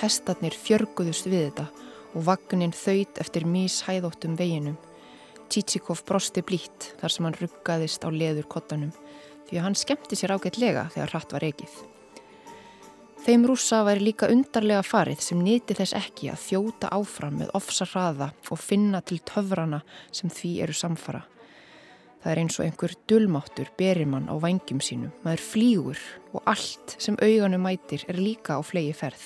hestarnir 0.00 0.54
fjörguðust 0.54 1.28
við 1.30 1.48
þetta 1.48 1.68
og 2.14 2.26
vagnin 2.28 2.74
þauðt 2.74 3.20
eftir 3.22 3.46
míshæðóttum 3.48 4.36
veginum. 4.38 4.76
Tsitsikov 5.48 6.02
brosti 6.06 6.42
blít 6.46 6.92
þar 7.00 7.12
sem 7.12 7.26
hann 7.26 7.38
ruggaðist 7.40 8.06
á 8.06 8.08
leður 8.12 8.46
kottanum 8.50 8.92
því 9.48 9.58
að 9.58 9.66
hann 9.66 9.76
skemmti 9.78 10.18
sér 10.18 10.34
ágætlega 10.36 10.88
þegar 10.94 11.12
hratt 11.14 11.34
var 11.36 11.46
ekið. 11.50 11.74
Þeim 13.24 13.46
rúsa 13.48 13.78
væri 13.86 14.04
líka 14.04 14.28
undarlega 14.28 14.82
farið 14.84 15.22
sem 15.24 15.38
nýti 15.40 15.72
þess 15.78 15.96
ekki 15.96 16.28
að 16.28 16.42
þjóta 16.44 16.90
áfram 16.92 17.38
með 17.40 17.54
ofsa 17.56 17.86
hraða 17.88 18.34
og 18.52 18.60
finna 18.60 19.00
til 19.00 19.16
töfrana 19.24 19.78
sem 20.12 20.28
því 20.28 20.50
eru 20.66 20.76
samfara. 20.76 21.22
Það 22.20 22.32
er 22.32 22.40
eins 22.42 22.58
og 22.58 22.66
einhver 22.66 22.92
dulmáttur 23.08 23.70
berimann 23.76 24.28
á 24.28 24.36
vangjum 24.40 24.82
sínum, 24.84 25.14
maður 25.24 25.42
flýgur 25.44 26.04
og 26.32 26.44
allt 26.52 26.94
sem 27.00 27.16
auganum 27.20 27.64
mætir 27.64 28.04
er 28.08 28.20
líka 28.20 28.56
á 28.56 28.62
flegi 28.64 28.92
ferð. 28.96 29.24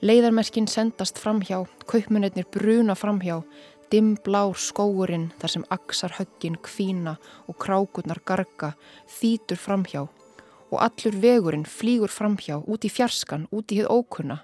Leiðarmerkin 0.00 0.68
sendast 0.68 1.20
framhjá, 1.20 1.66
kaupmunetnir 1.88 2.46
bruna 2.52 2.96
framhjá, 2.96 3.42
dimm 3.90 4.14
blár 4.24 4.54
skóurinn 4.58 5.30
þar 5.40 5.54
sem 5.54 5.64
aksar 5.74 6.14
höggin 6.18 6.56
kvína 6.62 7.16
og 7.50 7.58
krákurnar 7.62 8.22
garga 8.26 8.74
þýtur 9.18 9.58
framhjá 9.58 10.06
og 10.70 10.78
allur 10.78 11.16
vegurinn 11.22 11.66
flýgur 11.66 12.12
framhjá 12.12 12.60
út 12.60 12.86
í 12.86 12.90
fjarskan, 12.92 13.48
út 13.50 13.72
í 13.74 13.80
hið 13.80 13.90
ókunna. 13.90 14.38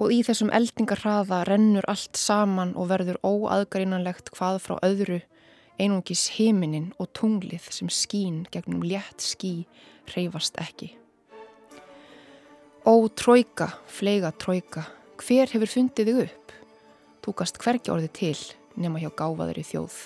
Og 0.00 0.14
í 0.14 0.20
þessum 0.24 0.52
eldingarraða 0.54 1.42
rennur 1.48 1.86
allt 1.90 2.16
saman 2.16 2.72
og 2.78 2.88
verður 2.92 3.18
óaðgarinnanlegt 3.26 4.30
hvað 4.36 4.62
frá 4.64 4.78
öðru, 4.86 5.20
einungis 5.80 6.28
heiminin 6.36 6.92
og 7.00 7.10
tunglið 7.16 7.66
sem 7.74 7.90
skín 7.92 8.44
gegnum 8.52 8.84
létt 8.86 9.24
skí 9.24 9.66
reyfast 10.14 10.56
ekki. 10.60 10.94
Ó, 12.86 13.10
tróika, 13.12 13.74
fleiga 13.90 14.30
tróika, 14.32 14.86
hver 15.20 15.50
hefur 15.52 15.68
fundið 15.68 16.08
þig 16.08 16.22
upp? 16.28 16.59
Túkast 17.20 17.60
hvergi 17.60 17.92
orði 17.92 18.08
til 18.16 18.36
nema 18.80 19.00
hjá 19.02 19.10
gáfaður 19.12 19.60
í 19.60 19.66
þjóð. 19.66 19.96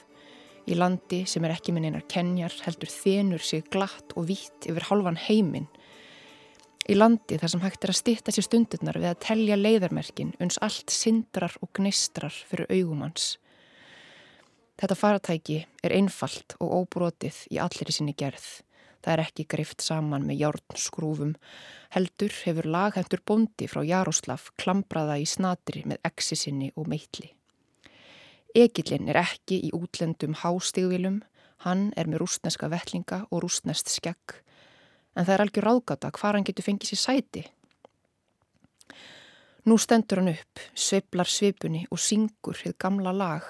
Í 0.64 0.76
landi 0.78 1.20
sem 1.28 1.44
er 1.44 1.52
ekki 1.54 1.74
minn 1.76 1.86
einar 1.86 2.06
kenjar 2.08 2.54
heldur 2.64 2.90
þenur 2.90 3.42
sig 3.44 3.66
glatt 3.70 4.14
og 4.16 4.26
vítt 4.30 4.66
yfir 4.70 4.88
halvan 4.88 5.18
heiminn. 5.20 5.68
Í 6.88 6.96
landi 6.96 7.38
þar 7.40 7.52
sem 7.52 7.62
hægt 7.62 7.84
er 7.84 7.92
að 7.92 8.00
stitta 8.00 8.32
sér 8.34 8.48
stundurnar 8.48 8.98
við 9.00 9.10
að 9.12 9.22
telja 9.24 9.60
leiðarmerkin 9.60 10.34
uns 10.42 10.58
allt 10.64 10.92
sindrar 10.92 11.54
og 11.64 11.70
gnistrar 11.76 12.34
fyrir 12.34 12.68
augumans. 12.72 13.36
Þetta 14.80 14.98
faratæki 14.98 15.60
er 15.86 15.94
einfalt 15.94 16.56
og 16.58 16.72
óbrótið 16.80 17.44
í 17.54 17.60
allir 17.62 17.92
í 17.92 17.94
sinni 17.94 18.16
gerð. 18.18 18.64
Það 19.04 19.12
er 19.12 19.20
ekki 19.26 19.44
greift 19.52 19.84
saman 19.84 20.24
með 20.24 20.38
járnskrúfum. 20.40 21.34
Heldur 21.92 22.32
hefur 22.46 22.68
laghendur 22.72 23.20
bondi 23.28 23.68
frá 23.68 23.82
Jaroslav 23.84 24.46
klambraða 24.56 25.18
í 25.20 25.26
snatri 25.28 25.82
með 25.84 26.00
exi 26.08 26.38
sinni 26.40 26.70
og 26.80 26.88
meitli. 26.88 27.28
Egilinn 28.56 29.10
er 29.12 29.18
ekki 29.20 29.58
í 29.66 29.72
útlendum 29.76 30.38
hástígvilum, 30.40 31.20
hann 31.66 31.90
er 31.98 32.08
með 32.08 32.22
rústneska 32.22 32.70
vellinga 32.72 33.24
og 33.28 33.42
rústnest 33.44 33.92
skegg, 33.92 34.38
en 35.12 35.26
það 35.26 35.34
er 35.34 35.44
algjör 35.44 35.68
ráðgata 35.68 36.10
hvar 36.14 36.38
hann 36.38 36.46
getur 36.46 36.68
fengið 36.68 36.94
sér 36.94 37.02
sæti. 37.02 37.44
Nú 39.68 39.76
stendur 39.80 40.22
hann 40.22 40.32
upp, 40.32 40.62
sveiblar 40.72 41.28
sveipunni 41.28 41.84
og 41.90 42.00
syngur 42.00 42.56
hitt 42.62 42.78
gamla 42.80 43.12
lag. 43.12 43.44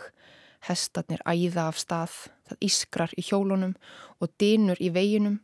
Hestarnir 0.65 1.21
æða 1.29 1.69
af 1.69 1.79
stað, 1.79 2.15
það 2.49 2.69
ískrar 2.69 3.17
í 3.19 3.25
hjólunum 3.25 3.75
og 4.21 4.33
dinur 4.39 4.81
í 4.81 4.93
veginum. 4.95 5.41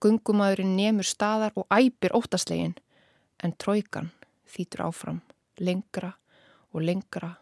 Gungumadurinn 0.00 0.76
nemur 0.78 1.04
staðar 1.04 1.52
og 1.60 1.68
æpir 1.68 2.14
óttaslegin, 2.16 2.78
en 3.44 3.52
tróikan 3.60 4.10
þýtur 4.48 4.86
áfram, 4.88 5.20
lengra 5.60 6.14
og 6.72 6.84
lengra 6.86 7.34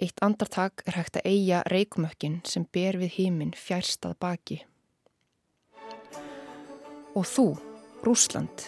Eitt 0.00 0.16
andartak 0.24 0.80
er 0.88 0.96
hægt 0.96 1.18
að 1.20 1.26
eiga 1.28 1.58
reikmökkin 1.68 2.38
sem 2.48 2.64
ber 2.72 2.96
við 2.96 3.18
híminn 3.18 3.50
fjærstað 3.52 4.14
baki. 4.24 4.56
Og 7.12 7.26
þú, 7.28 7.44
Rúsland, 8.06 8.64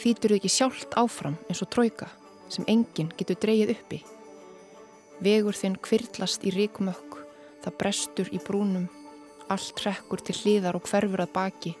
þýtur 0.00 0.38
ekki 0.38 0.48
sjálft 0.48 0.96
áfram 0.96 1.36
eins 1.44 1.60
og 1.60 1.68
tróika 1.74 2.08
sem 2.48 2.64
enginn 2.72 3.12
getur 3.18 3.36
dreyið 3.42 3.74
uppi. 3.74 3.98
Vegur 5.20 5.58
þinn 5.58 5.76
kvirlast 5.76 6.48
í 6.48 6.54
reikmökk, 6.56 7.11
það 7.64 7.78
brestur 7.80 8.30
í 8.34 8.40
brúnum, 8.42 8.88
allt 9.52 9.82
rekkur 9.86 10.22
til 10.22 10.36
hlýðar 10.40 10.78
og 10.78 10.86
hverfur 10.88 11.24
að 11.24 11.34
baki. 11.34 11.74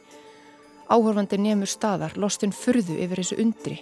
Áhörfandi 0.92 1.38
nefnur 1.40 1.70
staðar, 1.70 2.16
lostinn 2.16 2.52
furðu 2.52 2.98
yfir 3.00 3.22
þessu 3.22 3.38
undri. 3.42 3.78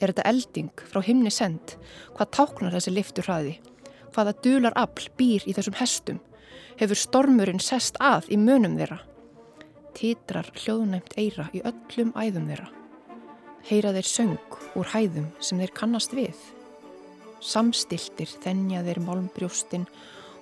Er 0.00 0.12
þetta 0.12 0.28
elding 0.30 0.86
frá 0.88 1.02
himni 1.04 1.32
send? 1.34 1.76
Hvað 2.16 2.32
táknar 2.38 2.76
þessi 2.78 2.94
liftur 2.94 3.28
hraði? 3.28 3.58
hvaða 4.14 4.34
dular 4.44 4.76
afl 4.78 5.08
býr 5.18 5.46
í 5.46 5.54
þessum 5.56 5.78
hestum, 5.78 6.20
hefur 6.80 6.98
stormurinn 6.98 7.62
sest 7.62 7.98
að 8.02 8.30
í 8.34 8.38
munum 8.40 8.76
þeirra. 8.78 9.00
Títrar 9.96 10.50
hljóðunæmt 10.54 11.16
eira 11.18 11.48
í 11.56 11.62
öllum 11.66 12.12
æðum 12.14 12.48
þeirra. 12.50 12.70
Heyra 13.68 13.92
þeir 13.96 14.08
söng 14.08 14.58
úr 14.78 14.88
hæðum 14.94 15.28
sem 15.42 15.60
þeir 15.60 15.74
kannast 15.76 16.14
við. 16.16 16.38
Samstiltir 17.40 18.30
þennja 18.44 18.84
þeir 18.86 19.02
málmbrjóstin, 19.04 19.86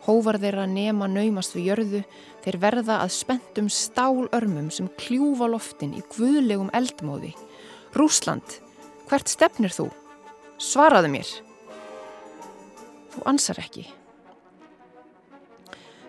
hóvar 0.08 0.38
þeirra 0.40 0.64
nema 0.68 1.06
naumast 1.10 1.54
við 1.56 1.68
jörðu, 1.68 2.00
þeir 2.44 2.58
verða 2.62 3.02
að 3.04 3.12
spentum 3.18 3.68
stálörmum 3.72 4.70
sem 4.72 4.88
kljúfa 5.00 5.50
loftin 5.52 5.92
í 5.98 6.02
guðlegum 6.16 6.72
eldmóði. 6.76 7.34
Rúsland, 7.96 8.58
hvert 9.10 9.28
stefnir 9.28 9.74
þú? 9.74 9.90
Svaraðu 10.58 11.12
mér! 11.12 11.28
Þú 13.12 13.24
ansar 13.28 13.60
ekki. 13.62 13.86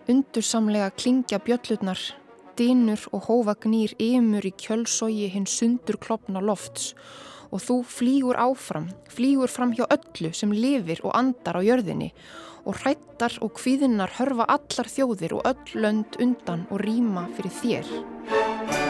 Undursamlega 0.10 0.90
klingja 0.98 1.38
bjöllutnar, 1.44 2.00
dinur 2.58 3.04
og 3.14 3.28
hófagnýr 3.28 3.94
ymur 4.02 4.48
í 4.48 4.56
kjölsógi 4.58 5.28
hinn 5.32 5.48
sundur 5.48 6.00
klopna 6.02 6.42
lofts 6.42 6.96
og 7.50 7.64
þú 7.64 7.80
flýgur 7.88 8.40
áfram, 8.40 8.90
flýgur 9.10 9.52
fram 9.52 9.74
hjá 9.74 9.86
öllu 9.90 10.34
sem 10.34 10.54
lifir 10.54 11.02
og 11.04 11.16
andar 11.18 11.60
á 11.60 11.62
jörðinni 11.66 12.12
og 12.66 12.78
hrættar 12.82 13.40
og 13.42 13.56
kvíðinnar 13.58 14.14
hörfa 14.20 14.46
allar 14.46 14.92
þjóðir 14.92 15.40
og 15.40 15.50
öll 15.50 15.82
lönd 15.86 16.20
undan 16.22 16.68
og 16.70 16.84
rýma 16.84 17.28
fyrir 17.38 17.58
þér. 17.62 18.89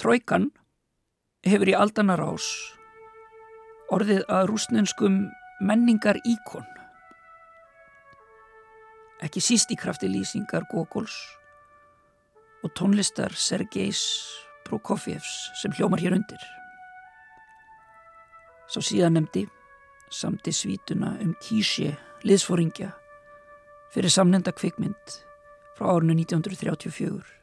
Tróikan 0.00 0.46
hefur 1.44 1.68
í 1.68 1.74
aldanar 1.76 2.22
ás 2.24 2.46
orðið 3.92 4.22
að 4.32 4.46
rúsnenskum 4.48 5.16
menningar 5.60 6.16
íkon. 6.24 6.64
Ekki 9.20 9.42
síst 9.44 9.72
í 9.74 9.76
krafti 9.76 10.08
lýsingar 10.08 10.64
Gogols 10.70 11.18
og 12.64 12.72
tónlistar 12.78 13.36
Sergejs 13.36 14.00
Prokofjevs 14.64 15.34
sem 15.60 15.74
hljómar 15.76 16.00
hér 16.00 16.16
undir. 16.16 16.40
Sá 18.72 18.80
síðan 18.80 19.18
nefndi 19.18 19.44
samti 20.08 20.54
svítuna 20.56 21.12
um 21.20 21.34
kísi 21.44 21.90
liðsfóringja 22.24 22.94
fyrir 23.92 24.16
samnenda 24.16 24.56
kvikmynd 24.56 25.20
frá 25.76 25.92
árinu 25.92 26.16
1934. 26.22 27.39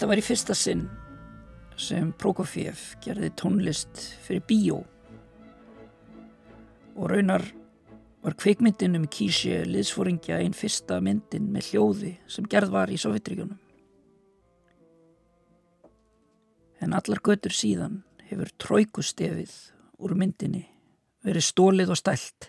Þetta 0.00 0.08
var 0.08 0.20
í 0.22 0.22
fyrsta 0.24 0.54
sinn 0.56 0.86
sem 1.76 2.06
Prokofiev 2.16 2.80
gerði 3.04 3.28
tónlist 3.36 3.98
fyrir 4.24 4.40
bíó 4.48 4.78
og 6.96 7.10
raunar 7.10 7.42
var 8.24 8.32
kveikmyndin 8.40 8.96
um 8.96 9.04
kísi 9.12 9.58
liðsfóringja 9.68 10.38
einn 10.40 10.56
fyrsta 10.56 11.02
myndin 11.04 11.50
með 11.52 11.68
hljóði 11.68 12.14
sem 12.32 12.48
gerð 12.48 12.72
var 12.72 12.88
í 12.88 12.96
Sovjetríkjónum. 13.02 13.58
En 16.80 16.96
allar 16.96 17.20
götur 17.20 17.52
síðan 17.52 17.98
hefur 18.30 18.54
tróikustefið 18.56 19.52
úr 20.00 20.14
myndinni 20.16 20.62
verið 21.28 21.44
stólið 21.50 21.92
og 21.92 22.00
stælt. 22.00 22.48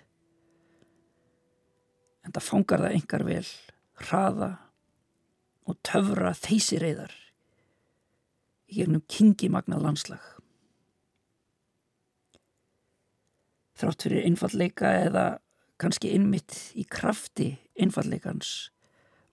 En 2.24 2.32
það 2.32 2.48
fangar 2.48 2.86
það 2.86 2.96
engar 3.02 3.28
vel, 3.28 3.44
hraða 4.08 4.50
og 5.68 5.82
töfra 5.84 6.32
þeysireyðar 6.40 7.18
í 8.72 8.80
gegnum 8.80 9.04
kingimagnað 9.12 9.86
landslag. 9.86 10.22
Þrátt 13.82 14.06
fyrir 14.06 14.28
einfalleika 14.30 14.92
eða 15.08 15.26
kannski 15.82 16.12
innmitt 16.16 16.58
í 16.78 16.86
krafti 16.86 17.56
einfalleikans 17.82 18.70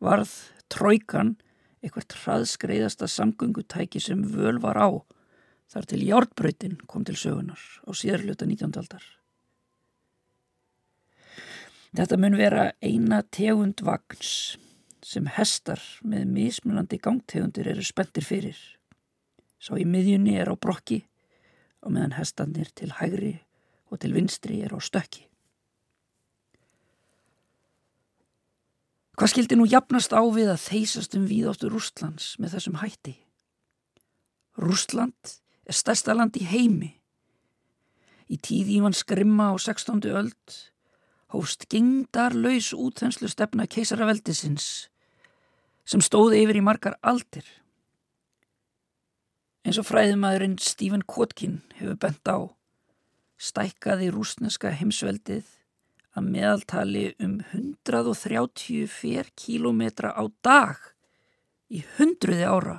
varð 0.02 0.32
tróikan 0.72 1.36
eitthvað 1.82 2.16
hraðskreiðasta 2.22 3.08
samgöngutæki 3.10 4.00
sem 4.02 4.24
völ 4.32 4.58
var 4.62 4.80
á 4.80 4.88
þar 5.68 5.88
til 5.90 6.00
járbröytin 6.06 6.78
kom 6.88 7.04
til 7.04 7.18
sögunar 7.20 7.60
á 7.84 7.90
síðarluta 7.92 8.48
19. 8.48 8.72
aldar. 8.80 9.04
Þetta 11.96 12.18
mun 12.20 12.36
vera 12.36 12.70
eina 12.84 13.22
tegund 13.32 13.80
vagns 13.84 14.58
sem 15.04 15.28
hestar 15.38 15.80
með 16.04 16.26
mismunandi 16.34 16.98
gangtegundir 17.00 17.70
eru 17.72 17.84
spenntir 17.84 18.26
fyrir. 18.26 18.58
Sá 19.58 19.74
í 19.78 19.86
miðjunni 19.86 20.36
er 20.38 20.50
á 20.50 20.54
brokki 20.54 21.02
og 21.82 21.94
meðan 21.94 22.16
hestanir 22.18 22.70
til 22.74 22.92
hægri 22.98 23.34
og 23.90 24.00
til 24.02 24.14
vinstri 24.14 24.60
er 24.62 24.74
á 24.74 24.78
stökki. 24.78 25.26
Hvað 29.18 29.32
skildi 29.32 29.56
nú 29.58 29.64
jafnast 29.66 30.14
á 30.14 30.22
við 30.30 30.52
að 30.52 30.62
þeysast 30.62 31.16
um 31.18 31.24
víðáttu 31.26 31.72
Rústlands 31.72 32.36
með 32.38 32.54
þessum 32.54 32.78
hætti? 32.78 33.16
Rústland 34.58 35.38
er 35.66 35.74
stærsta 35.74 36.14
land 36.14 36.38
í 36.38 36.46
heimi. 36.46 36.92
Í 38.30 38.38
tíð 38.38 38.70
Ívan 38.76 38.94
Skrimma 38.94 39.50
á 39.50 39.54
16. 39.58 40.06
öld 40.06 40.58
hófst 41.34 41.66
gengdarlaus 41.72 42.70
útþenslu 42.76 43.28
stefna 43.32 43.66
keisaraveldisins 43.66 44.88
sem 45.88 46.04
stóði 46.04 46.44
yfir 46.44 46.60
í 46.60 46.64
margar 46.64 46.94
aldir. 47.02 47.44
Eins 49.68 49.76
og 49.76 49.84
fræðumæðurinn 49.84 50.54
Stephen 50.64 51.02
Kotkin 51.04 51.58
hefur 51.76 51.98
bent 52.00 52.24
á, 52.24 52.48
stækkaði 53.36 54.06
rúsneska 54.14 54.70
heimsveldið 54.72 55.50
að 56.16 56.28
meðaltali 56.32 57.02
um 57.20 57.34
130 57.52 58.86
fér 58.88 59.26
kílometra 59.36 60.14
á 60.16 60.24
dag 60.40 60.78
í 61.68 61.82
hundruði 61.98 62.46
ára 62.48 62.76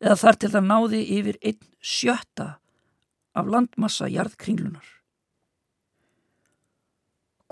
eða 0.00 0.16
þar 0.22 0.38
til 0.40 0.50
það 0.54 0.64
náði 0.70 1.00
yfir 1.18 1.38
einn 1.50 1.68
sjötta 1.92 2.46
af 3.36 3.50
landmassa 3.52 4.08
jarðkringlunar. 4.08 4.86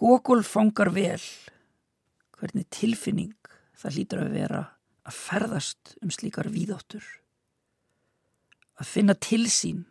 Gogol 0.00 0.40
fangar 0.48 0.94
vel 0.96 1.20
hvernig 2.38 2.72
tilfinning 2.72 3.36
það 3.76 4.00
hlýtur 4.00 4.24
að 4.24 4.32
vera 4.38 4.64
að 5.04 5.20
ferðast 5.26 5.94
um 6.00 6.14
slíkar 6.16 6.48
víðáttur 6.48 7.04
að 8.80 8.90
finna 8.90 9.14
til 9.14 9.46
sín 9.52 9.84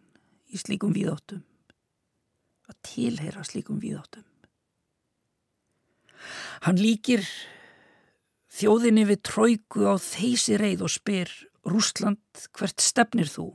í 0.53 0.59
slíkum 0.59 0.93
víðáttum, 0.95 1.43
að 2.69 2.79
tilheyra 2.87 3.43
slíkum 3.47 3.79
víðáttum. 3.83 4.25
Hann 6.63 6.79
líkir 6.79 7.25
þjóðinni 8.53 9.07
við 9.09 9.23
tróiku 9.27 9.87
á 9.89 9.95
þeysi 9.99 10.59
reið 10.61 10.85
og 10.85 10.93
spyr 10.93 11.31
Rúsland 11.67 12.47
hvert 12.55 12.83
stefnir 12.83 13.31
þú? 13.31 13.49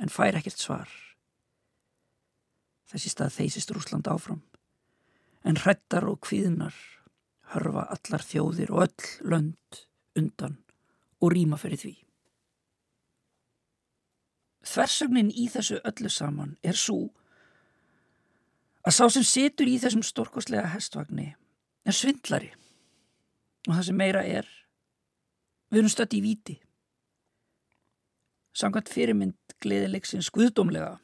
En 0.00 0.12
fær 0.12 0.36
ekkert 0.36 0.60
svar. 0.60 0.90
Þessi 2.86 3.10
stað 3.10 3.34
þeysist 3.40 3.72
Rúsland 3.74 4.08
áfram, 4.08 4.44
en 5.42 5.58
hrettar 5.58 6.06
og 6.06 6.20
kvíðnar 6.24 6.76
hörfa 7.54 7.86
allar 7.96 8.24
þjóðir 8.26 8.72
og 8.74 8.86
öll 8.86 9.30
lönd 9.32 9.80
undan 10.16 10.58
og 11.20 11.32
rýma 11.32 11.58
fyrir 11.60 11.80
því. 11.80 11.94
Þversögnin 14.66 15.30
í 15.30 15.46
þessu 15.52 15.78
öllu 15.86 16.10
saman 16.10 16.56
er 16.66 16.78
svo 16.78 17.06
að 18.86 18.96
sá 18.98 19.06
sem 19.10 19.26
situr 19.26 19.70
í 19.70 19.78
þessum 19.82 20.04
stórkoslega 20.06 20.72
hestvagni 20.74 21.32
er 21.86 21.94
svindlari 21.94 22.52
og 23.66 23.72
það 23.74 23.84
sem 23.88 23.98
meira 23.98 24.22
er 24.26 24.48
við 25.70 25.80
erum 25.80 25.92
stött 25.92 26.14
í 26.14 26.22
viti. 26.22 26.56
Samkvæmt 28.56 28.90
fyrirmynd 28.90 29.56
gleðilegsins 29.62 30.30
guðdómlega 30.34 30.94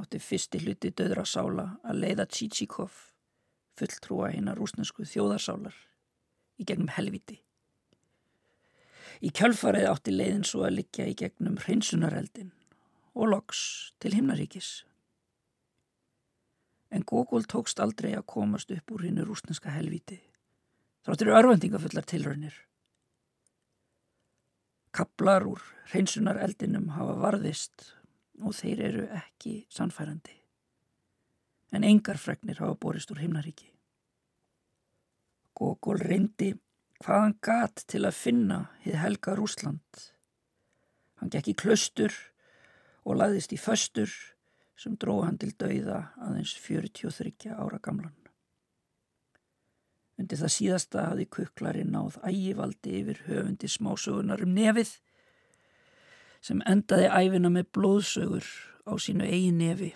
átti 0.00 0.20
fyrsti 0.24 0.62
hluti 0.64 0.92
döðra 0.96 1.26
sála 1.28 1.66
að 1.84 2.02
leiða 2.04 2.26
Tsítsíkov 2.26 2.96
fulltrúa 3.78 4.32
hinn 4.34 4.48
að 4.50 4.60
rúsnesku 4.60 5.04
þjóðarsálar 5.08 5.76
í 6.60 6.66
gegnum 6.68 6.90
helviti. 6.96 7.38
Í 9.18 9.32
kjölfarið 9.34 9.88
átti 9.90 10.14
leiðin 10.14 10.46
svo 10.46 10.64
að 10.66 10.78
liggja 10.78 11.08
í 11.10 11.16
gegnum 11.18 11.58
hreinsunareldin 11.64 12.52
og 13.14 13.32
loks 13.32 13.60
til 14.00 14.14
himnaríkis. 14.14 14.70
En 16.90 17.04
Gogol 17.06 17.46
tókst 17.46 17.80
aldrei 17.82 18.14
að 18.16 18.26
komast 18.30 18.70
upp 18.74 18.94
úr 18.94 19.06
hinnu 19.06 19.26
rúsneska 19.26 19.70
helviti. 19.74 20.18
Þráttur 21.06 21.32
örvendingafullar 21.38 22.06
tilraunir. 22.06 22.54
Kaplar 24.90 25.46
úr 25.46 25.62
hreinsunareldinum 25.92 26.90
hafa 26.96 27.14
varðist 27.22 27.92
og 28.42 28.56
þeir 28.58 28.82
eru 28.88 29.04
ekki 29.14 29.64
sannfærandi. 29.70 30.34
En 31.76 31.86
engar 31.86 32.18
fregnir 32.18 32.58
hafa 32.58 32.74
borist 32.74 33.12
úr 33.14 33.20
himnaríki. 33.22 33.68
Gogol 35.54 36.00
reyndi 36.02 36.54
hvað 37.00 37.22
hann 37.24 37.36
gat 37.44 37.84
til 37.88 38.04
að 38.04 38.18
finna 38.18 38.60
hið 38.84 38.98
helga 39.00 39.36
Rúsland. 39.38 40.04
Hann 41.20 41.32
gekk 41.32 41.52
í 41.52 41.58
klaustur 41.62 42.14
og 43.04 43.18
laðist 43.20 43.52
í 43.56 43.60
föstur 43.60 44.12
sem 44.80 44.96
dróð 45.00 45.26
hann 45.26 45.38
til 45.40 45.52
dauða 45.60 46.00
aðeins 46.20 46.54
43 46.60 47.52
ára 47.52 47.80
gamlan. 47.82 48.16
Undir 50.20 50.40
það 50.40 50.52
síðasta 50.52 51.06
hafði 51.08 51.26
kukklarinn 51.32 51.94
náð 51.94 52.18
ægivaldi 52.28 52.98
yfir 53.00 53.22
höfundi 53.28 53.70
smásögunar 53.72 54.44
um 54.44 54.52
nefið 54.56 54.98
sem 56.44 56.60
endaði 56.68 57.08
æfina 57.08 57.52
með 57.52 57.70
blóðsögur 57.76 58.46
á 58.84 58.92
sínu 59.00 59.24
eigi 59.24 59.52
nefi 59.56 59.90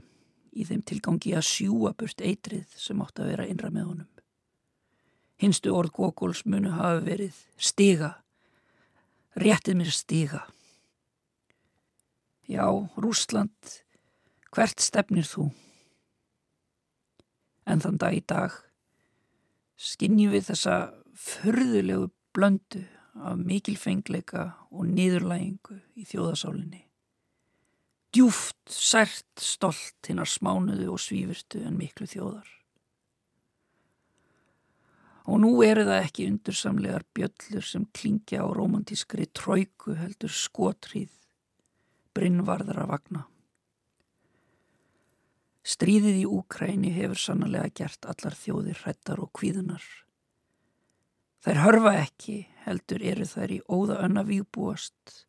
í 0.54 0.64
þeim 0.64 0.84
tilgangi 0.88 1.34
að 1.36 1.48
sjúa 1.50 1.92
burt 1.98 2.24
eitrið 2.24 2.72
sem 2.80 3.00
átt 3.04 3.20
að 3.20 3.32
vera 3.34 3.48
innra 3.48 3.72
með 3.72 3.88
honum. 3.90 4.13
Hinstu 5.42 5.74
orð 5.74 5.92
Gókuls 5.96 6.44
munu 6.46 6.70
hafi 6.76 7.02
verið 7.08 7.40
stiga, 7.58 8.10
réttið 9.40 9.80
mér 9.80 9.90
stiga. 9.94 10.44
Já, 12.46 12.68
Rúsland, 13.00 13.74
hvert 14.54 14.80
stefnir 14.80 15.26
þú? 15.26 15.48
En 17.64 17.80
þann 17.80 17.98
dag 17.98 18.14
í 18.14 18.22
dag 18.28 18.54
skinnjum 19.80 20.34
við 20.34 20.50
þessa 20.52 20.76
förðulegu 21.18 22.10
blöndu 22.36 22.84
af 23.14 23.38
mikilfengleika 23.38 24.48
og 24.74 24.88
niðurlægingu 24.90 25.78
í 25.98 26.06
þjóðasálinni. 26.08 26.82
Djúft, 28.14 28.58
sært, 28.70 29.26
stolt 29.42 30.06
hinnar 30.06 30.30
smánuðu 30.30 30.92
og 30.94 31.00
svífurtu 31.02 31.64
en 31.66 31.78
miklu 31.78 32.06
þjóðar. 32.10 32.46
Og 35.24 35.40
nú 35.40 35.52
eru 35.64 35.86
það 35.88 36.02
ekki 36.04 36.26
undursamlegar 36.28 37.04
bjöllur 37.16 37.64
sem 37.64 37.86
klingja 37.96 38.44
á 38.44 38.48
romantískri 38.52 39.24
tróiku 39.32 39.96
heldur 39.96 40.32
skotrýð, 40.32 41.12
brinnvarðara 42.12 42.84
vagna. 42.90 43.24
Stríðið 45.64 46.18
í 46.20 46.24
Úkræni 46.28 46.90
hefur 46.92 47.16
sannlega 47.16 47.70
gert 47.72 48.04
allar 48.04 48.36
þjóðir 48.36 48.82
hrættar 48.82 49.22
og 49.24 49.30
kvíðunar. 49.32 49.84
Þær 51.44 51.60
hörfa 51.60 51.94
ekki, 52.02 52.42
heldur 52.64 53.02
eru 53.04 53.24
þær 53.28 53.54
í 53.56 53.62
óða 53.64 54.02
önna 54.04 54.24
výbúast 54.28 55.24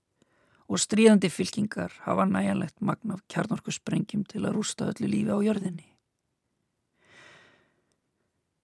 og 0.65 0.81
stríðandi 0.81 1.29
fylkingar 1.29 1.93
hafa 2.05 2.25
næjanlegt 2.27 2.81
magna 2.81 3.15
af 3.15 3.23
kjarnorku 3.31 3.71
sprengjum 3.75 4.23
til 4.27 4.43
að 4.43 4.55
rústa 4.57 4.89
öllu 4.91 5.07
lífi 5.11 5.31
á 5.31 5.39
jörðinni. 5.45 5.87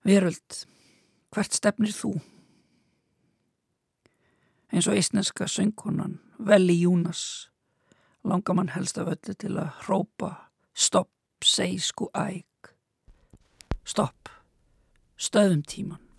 Veröld, 0.08 0.64
hvert 1.32 1.54
stefnir 1.56 1.94
þú? 1.96 2.16
Eins 4.72 4.88
og 4.88 4.96
eisneska 4.96 5.48
söngkonan 5.48 6.20
Veli 6.40 6.78
Júnas 6.82 7.50
langar 8.24 8.54
mann 8.54 8.70
helst 8.70 8.98
af 8.98 9.10
öllu 9.12 9.34
til 9.34 9.58
að 9.58 9.74
hrópa 9.86 10.32
stopp 10.74 11.44
seg 11.44 11.80
sko 11.82 12.10
æg. 12.16 12.46
Stopp, 13.86 14.30
stöðum 15.18 15.64
tíman. 15.66 16.11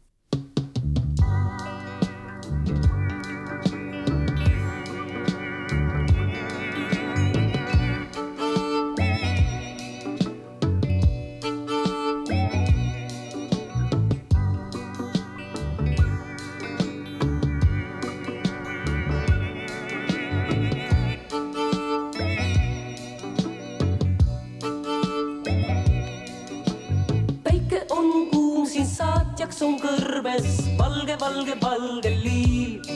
Jaks 29.53 29.63
on 29.67 29.75
kõrbes 29.77 30.47
valge, 30.79 31.15
valge, 31.21 31.55
valge 31.61 32.11
liiv 32.23 32.87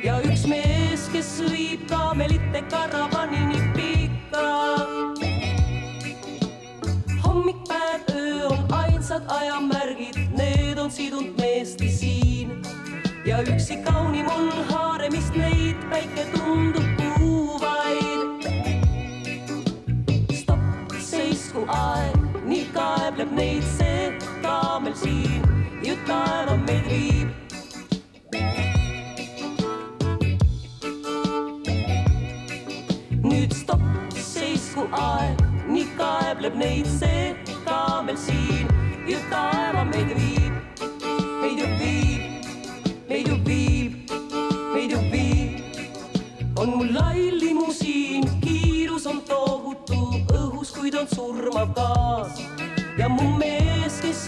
ja 0.00 0.14
üks 0.24 0.46
mees, 0.48 1.02
kes 1.12 1.28
viib 1.52 1.82
kaamelite 1.90 2.62
karavanini 2.70 3.60
pika. 3.74 4.44
hommik, 7.24 7.60
päev, 7.68 8.08
öö 8.14 8.46
on 8.48 8.72
ainsad 8.72 9.22
ajamärgid, 9.28 10.16
need 10.32 10.78
on 10.78 10.90
sidunud 10.90 11.36
meesti 11.36 11.90
siin 11.92 12.56
ja 13.26 13.42
üksi 13.42 13.76
kaunim 13.84 14.30
on 14.32 14.48
haaremist 14.70 15.36
neid, 15.36 15.76
päike 15.90 16.24
tundub 16.32 17.04
kuuvaid. 17.18 18.48
stopp, 20.32 20.96
seisku 21.00 21.66
aeg, 21.68 22.16
nii 22.48 22.64
kaebleb 22.72 23.36
neid 23.36 23.68
see 23.76 23.87
siin 25.88 25.96
ju 25.96 26.06
taeva 26.06 26.56
meid 26.56 26.84
viib. 26.90 27.28
nüüd 33.22 33.52
stopp, 33.52 33.82
seisku 34.12 34.84
aeg, 34.92 35.40
nii 35.68 35.86
kaebleb 35.98 36.56
neid 36.56 36.86
see 36.98 37.34
kaamel 37.64 38.16
siin 38.16 38.68
ju 39.08 39.18
taeva 39.30 39.84
meid 39.84 40.12
viib, 40.18 40.52
meid 41.42 41.58
ju 41.62 41.68
viib, 41.80 42.22
meid 43.08 43.28
ju 43.28 43.36
viib, 43.48 44.12
meid 44.74 44.90
ju 44.92 45.00
viib. 45.12 45.52
on 46.58 46.76
mul 46.76 46.92
lai 46.92 47.30
limusiin, 47.40 48.28
kiirus 48.44 49.06
on 49.06 49.20
tohutu 49.28 50.00
õhus, 50.34 50.74
kuid 50.74 50.94
on 50.94 51.08
surmav 51.08 51.72
gaas 51.74 52.42
ja 52.98 53.08
mu 53.08 53.30
mees, 53.38 54.00
kes 54.02 54.26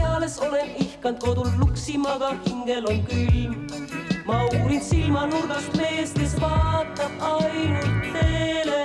eales 0.00 0.38
olen 0.38 0.70
ihkanud 0.76 1.20
kodul 1.20 1.50
luksima, 1.58 2.08
aga 2.16 2.30
hingel 2.46 2.86
on 2.90 3.02
külm. 3.06 3.66
ma 4.26 4.44
uurin 4.44 4.80
silmanurgast 4.80 5.76
meest, 5.76 6.18
kes 6.18 6.34
vaatab 6.40 7.12
ainult 7.20 8.02
teele. 8.12 8.80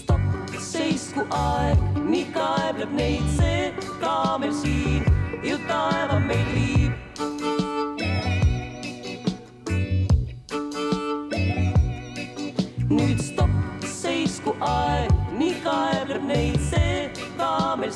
stopp, 0.00 0.56
seisku 0.58 1.26
aeg, 1.30 1.78
nii 2.08 2.26
kaebleb 2.34 2.92
neid 2.92 3.26
see 3.38 3.72
kaamel 4.00 4.52
siin 4.62 5.04
ju 5.42 5.58
taeva 5.68 6.18
meil 6.18 6.48
viib. 6.54 6.92
nüüd 12.90 13.20
stopp, 13.22 13.39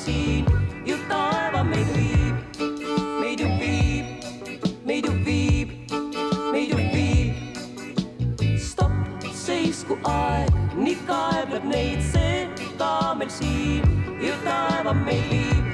siin 0.05 0.45
ju 0.85 0.95
taeva 1.09 1.63
meid 1.63 1.87
viib, 1.95 2.35
meid 3.21 3.39
ju 3.41 3.47
viib, 3.59 4.05
meid 4.85 5.05
ju 5.05 5.13
viib, 5.25 5.71
meid 6.53 6.69
ju 6.69 6.77
viib. 6.93 7.33
stopp, 8.61 9.25
seisku 9.33 9.97
aeg, 10.11 10.53
nii 10.77 10.97
kaebleb 11.09 11.65
neid 11.71 12.05
see 12.11 12.45
kaamel 12.77 13.33
siin 13.39 13.81
ju 14.21 14.37
taeva 14.45 14.93
meid 15.01 15.25
viib. 15.33 15.65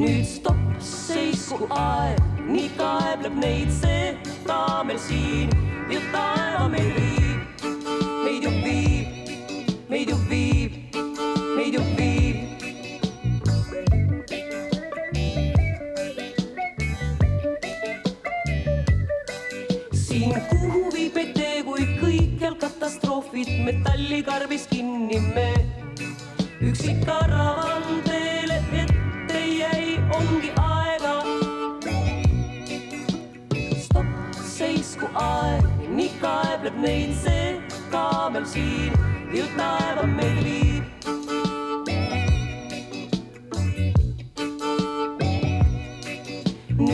nüüd 0.00 0.26
stopp, 0.26 0.66
seisku 0.80 1.68
aeg 1.84 2.44
nii 2.48 2.68
kaebleb 2.80 3.40
neid 3.46 3.80
see 3.82 4.04
kaamel 4.48 4.98
siin 5.08 5.58
ju 5.92 6.00
taeva 6.14 6.68
meid 6.72 6.94
viib, 6.96 7.11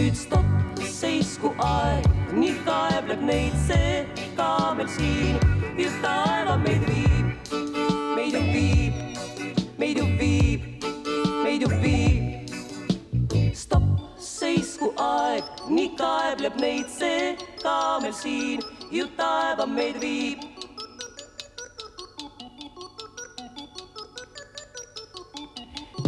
nüüd 0.09 0.17
stopp, 0.17 0.79
seisku 0.89 1.51
aeg, 1.61 2.07
nii 2.33 2.55
kaebleb 2.65 3.21
neid 3.29 3.57
see 3.67 4.07
kaamel 4.39 4.87
siin, 4.89 5.37
ju 5.77 5.91
taeva 6.01 6.55
meid 6.63 6.87
viib, 6.89 7.27
meid 8.17 8.33
ju 8.33 8.41
viib, 8.55 8.95
meid 9.77 10.01
ju 10.01 10.07
viib, 10.21 10.87
meid 11.45 11.67
ju 11.67 11.69
viib. 11.83 12.55
stopp, 13.53 13.85
seisku 14.17 14.89
aeg, 14.97 15.45
nii 15.69 15.93
kaebleb 16.01 16.57
neid 16.57 16.89
see 16.95 17.37
kaamel 17.61 18.17
siin, 18.23 18.65
ju 18.91 19.05
taeva 19.21 19.69
meid 19.75 20.01
viib. 20.01 20.41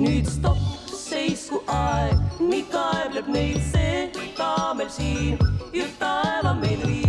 nüüd 0.01 0.25
stopp, 0.39 0.65
seisku 0.89 1.61
aeg, 1.69 2.20
nii 2.49 2.65
kaebleb 2.73 3.29
neid 3.35 3.61
see 3.73 4.09
ka 4.39 4.73
meil 4.79 4.89
siin, 4.97 5.37
just 5.77 6.01
taeva 6.01 6.55
meil 6.63 6.81
riik. 6.87 7.00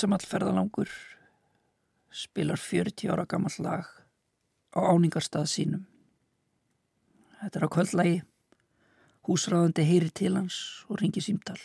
Einsamall 0.00 0.22
ferðalangur 0.24 0.88
spilar 2.08 2.56
40 2.56 3.10
ára 3.12 3.26
gammal 3.28 3.52
lag 3.60 3.88
á 4.72 4.80
áningarstað 4.80 5.44
sínum. 5.52 5.82
Þetta 7.42 7.60
er 7.60 7.66
á 7.68 7.74
kvöldlægi, 7.74 8.14
húsráðandi 9.28 9.84
heyri 9.84 10.08
til 10.16 10.30
hans 10.38 10.56
og 10.88 11.02
ringi 11.02 11.20
símtal. 11.20 11.58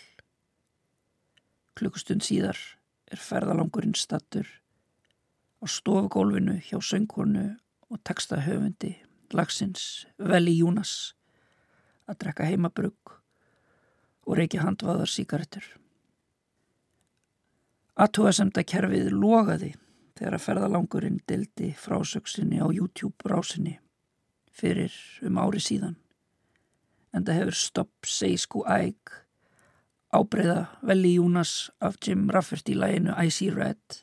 Klukkustund 1.79 2.27
síðar 2.27 2.59
er 3.07 3.23
ferðalangurinn 3.23 3.95
stattur 3.95 4.51
á 5.63 5.65
stofugólfinu 5.71 6.57
hjá 6.59 6.83
söngkonu 6.83 7.45
og 7.87 8.03
textahöfundi 8.03 8.97
lagsins 9.31 10.09
Veli 10.19 10.57
Júnas 10.59 11.15
að 12.03 12.19
drekka 12.25 12.51
heimabrugg 12.51 13.15
og 14.27 14.35
reykja 14.43 14.67
handvaðar 14.67 15.07
síkaretur. 15.07 15.63
Aðtúasemda 17.95 18.59
kerfið 18.67 19.13
logaði 19.15 19.69
þegar 20.19 20.35
að 20.35 20.41
ferðalangurinn 20.43 21.21
dildi 21.31 21.69
frásöksinni 21.79 22.57
á 22.59 22.67
YouTube 22.67 23.29
rásinni 23.31 23.77
fyrir 24.51 24.91
um 25.23 25.39
ári 25.39 25.61
síðan. 25.63 25.95
En 27.15 27.23
það 27.23 27.39
hefur 27.39 27.57
stopp 27.59 28.09
seisku 28.11 28.65
æg 28.67 29.13
ábreyða 30.11 30.65
Veli 30.83 31.13
Júnas 31.15 31.69
af 31.79 31.95
Jim 32.03 32.27
Rafferty 32.35 32.75
læginu 32.75 33.15
I 33.15 33.31
See 33.31 33.55
Red 33.55 34.01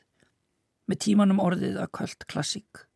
með 0.89 1.03
tímanum 1.05 1.45
orðið 1.45 1.77
að 1.85 1.93
kvöld 1.99 2.27
klassík. 2.33 2.87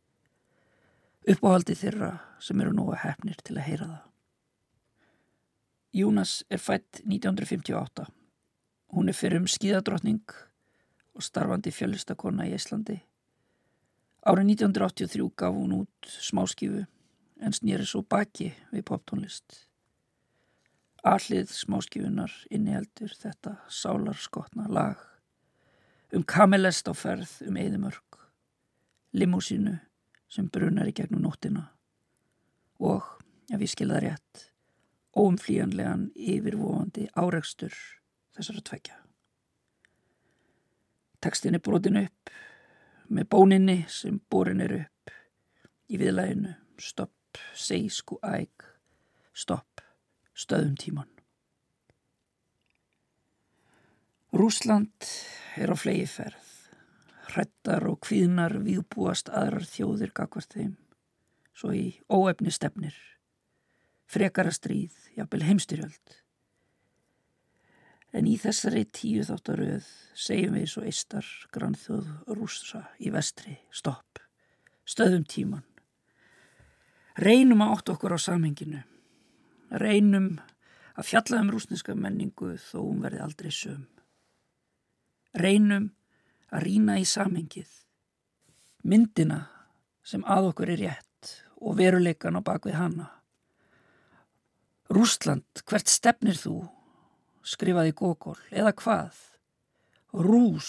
Uppáhaldi 1.28 1.76
þeirra 1.76 2.10
sem 2.40 2.60
eru 2.64 2.72
nú 2.72 2.88
að 2.92 3.02
hefnir 3.04 3.44
til 3.44 3.58
að 3.58 3.68
heyra 3.68 3.92
það. 3.92 4.02
Júnas 5.96 6.38
er 6.48 6.60
fætt 6.60 7.04
1958. 7.04 8.08
Hún 8.96 9.08
er 9.12 9.16
fyrir 9.16 9.44
um 9.44 9.48
skíðadrottning 9.48 10.24
og 11.16 11.24
starfandi 11.24 11.72
fjölustakonna 11.72 12.46
í 12.46 12.54
Íslandi. 12.56 12.98
Árið 14.26 14.52
1983 14.52 15.30
gaf 15.38 15.54
hún 15.54 15.74
út 15.80 16.10
smáskífu 16.20 16.84
en 17.40 17.54
snýri 17.56 17.86
svo 17.86 18.02
baki 18.02 18.50
við 18.72 18.84
poptónlist. 18.90 19.62
Allið 21.06 21.52
smáskífunar 21.54 22.32
inniheldur 22.50 23.12
þetta 23.14 23.56
sálarskotna 23.70 24.66
lag 24.68 25.00
um 26.14 26.24
kamelest 26.26 26.88
á 26.90 26.94
ferð 26.94 27.30
um 27.46 27.56
eðimörk, 27.60 28.18
limúsínu 29.12 29.78
sem 30.28 30.50
brunar 30.52 30.90
í 30.90 30.94
gegnum 30.96 31.24
nóttina 31.24 31.68
og, 32.82 33.06
ef 33.52 33.62
ég 33.62 33.72
skilða 33.72 34.02
rétt, 34.04 34.46
óumflíjanlegan 35.16 36.10
yfirvofandi 36.12 37.08
áreikstur 37.16 37.74
þessara 38.36 38.64
tvekja. 38.66 39.05
Tekstin 41.20 41.56
er 41.56 41.64
brotin 41.64 41.98
upp 42.00 42.32
með 43.08 43.28
bóninni 43.32 43.76
sem 43.92 44.18
borin 44.30 44.62
er 44.64 44.74
upp 44.80 45.12
í 45.88 45.98
viðlæginu 46.00 46.54
stopp, 46.82 47.38
seg, 47.54 47.88
sku, 47.92 48.18
æg, 48.24 48.50
stopp, 49.36 49.82
stöðum 50.36 50.76
tíman. 50.80 51.10
Rúsland 54.36 55.08
er 55.56 55.72
á 55.72 55.76
flegi 55.78 56.04
ferð, 56.10 56.50
hrettar 57.30 57.86
og 57.88 58.02
kvíðnar 58.04 58.58
viðbúast 58.64 59.30
aðrar 59.32 59.64
þjóðir 59.64 60.12
gagvart 60.16 60.52
þeim, 60.52 60.74
svo 61.56 61.72
í 61.72 61.86
óefni 62.12 62.52
stefnir, 62.52 62.96
frekara 64.10 64.52
stríð, 64.52 64.92
jafnvel 65.16 65.46
heimstyrjöld. 65.46 66.18
En 68.16 68.24
í 68.24 68.38
þessari 68.40 68.86
tíu 68.96 69.24
þáttaröð 69.28 69.86
segjum 70.16 70.54
við 70.56 70.68
svo 70.72 70.82
eistar 70.88 71.26
grannþjóð 71.52 72.06
rúsa 72.32 72.86
í 72.96 73.10
vestri, 73.12 73.58
stopp, 73.68 74.22
stöðum 74.88 75.26
tíman. 75.28 75.66
Reynum 77.20 77.64
að 77.64 77.74
átt 77.74 77.92
okkur 77.92 78.14
á 78.16 78.18
samhenginu, 78.20 78.80
reynum 79.68 80.38
að 80.96 81.08
fjalla 81.10 81.42
um 81.44 81.50
rúsneska 81.52 81.96
menningu 81.96 82.54
þó 82.60 82.78
hún 82.86 83.02
verði 83.04 83.20
aldrei 83.24 83.52
söm. 83.52 83.84
Reynum 85.36 85.90
að 86.48 86.64
rína 86.64 86.96
í 87.00 87.04
samhengið, 87.08 87.68
myndina 88.80 89.42
sem 90.06 90.24
að 90.24 90.54
okkur 90.54 90.72
er 90.72 90.82
rétt 90.86 91.34
og 91.60 91.76
veruleikan 91.76 92.38
á 92.38 92.40
bakvið 92.40 92.78
hana. 92.80 93.10
Rúsland, 94.88 95.44
hvert 95.68 95.92
stefnir 95.92 96.40
þú? 96.40 96.62
Skrifaði 97.46 97.94
Gogol, 97.96 98.38
eða 98.50 98.72
hvað? 98.76 99.22
Rús, 100.26 100.68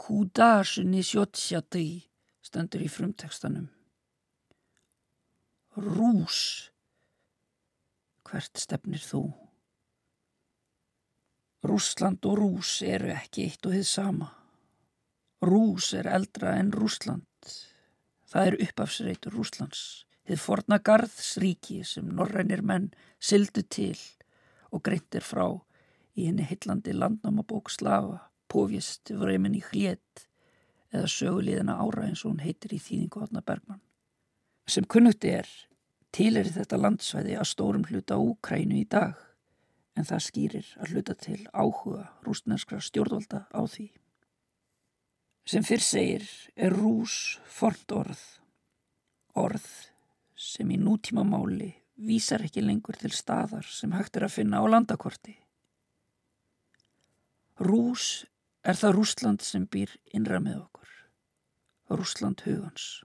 kúdasunni 0.00 1.02
sjótsjati, 1.06 1.86
stendur 2.42 2.84
í 2.86 2.90
frumtekstanum. 2.90 3.68
Rús, 5.76 6.38
hvert 8.26 8.58
stefnir 8.58 9.02
þú? 9.04 9.26
Rúsland 11.66 12.24
og 12.30 12.38
Rús 12.38 12.80
eru 12.86 13.10
ekki 13.12 13.46
eitt 13.46 13.66
og 13.66 13.74
þið 13.74 13.86
sama. 13.90 14.28
Rús 15.42 15.92
er 15.98 16.08
eldra 16.08 16.54
en 16.60 16.70
Rúsland. 16.72 17.26
Það 18.26 18.50
er 18.50 18.58
uppafsreitur 18.66 19.34
Rúslands. 19.34 19.80
Þið 20.26 20.42
forna 20.42 20.78
garðsríki 20.82 21.82
sem 21.86 22.06
norrænir 22.10 22.62
menn 22.66 22.88
sildu 23.22 23.62
til 23.62 23.98
og 24.76 24.84
greintir 24.84 25.24
frá 25.24 25.48
í 26.16 26.28
henni 26.28 26.46
hillandi 26.48 26.94
landnámabók 26.96 27.70
Slava, 27.72 28.20
Póvist, 28.48 29.10
Vremin 29.10 29.56
í 29.58 29.62
Hljét 29.64 30.26
eða 30.94 31.10
söguliðina 31.10 31.76
ára 31.82 32.06
eins 32.06 32.24
og 32.24 32.34
hún 32.34 32.44
heitir 32.44 32.76
í 32.76 32.80
þýðingu 32.80 33.24
Átna 33.26 33.42
Bergman. 33.44 33.82
Sem 34.66 34.86
kunnuti 34.88 35.32
er, 35.34 35.48
til 36.14 36.36
er 36.38 36.48
þetta 36.50 36.78
landsvæði 36.80 37.36
að 37.36 37.50
stórum 37.50 37.86
hluta 37.90 38.18
Úkrænu 38.22 38.80
í 38.80 38.86
dag 38.88 39.18
en 39.96 40.06
það 40.08 40.24
skýrir 40.26 40.72
að 40.80 40.92
hluta 40.92 41.16
til 41.20 41.40
áhuga 41.52 42.06
rúsneskra 42.26 42.80
stjórnvalda 42.84 43.46
á 43.48 43.60
því. 43.64 43.88
Sem 45.46 45.64
fyrr 45.64 45.84
segir 45.84 46.26
er 46.56 46.74
rús 46.74 47.38
fornt 47.46 47.92
orð, 47.94 48.22
orð 49.38 49.66
sem 50.36 50.70
í 50.74 50.78
nútíma 50.80 51.24
máli 51.24 51.72
vísar 51.96 52.44
ekki 52.44 52.62
lengur 52.64 52.96
til 53.00 53.12
staðar 53.14 53.66
sem 53.70 53.92
hægt 53.96 54.16
er 54.16 54.26
að 54.28 54.36
finna 54.36 54.60
á 54.60 54.64
landakorti. 54.68 55.36
Rús 57.56 58.26
er 58.66 58.76
það 58.76 58.96
Rúsland 58.98 59.44
sem 59.44 59.64
býr 59.64 59.94
innra 60.12 60.40
með 60.42 60.60
okkur, 60.66 60.88
Rúsland 61.96 62.42
hugans. 62.44 63.02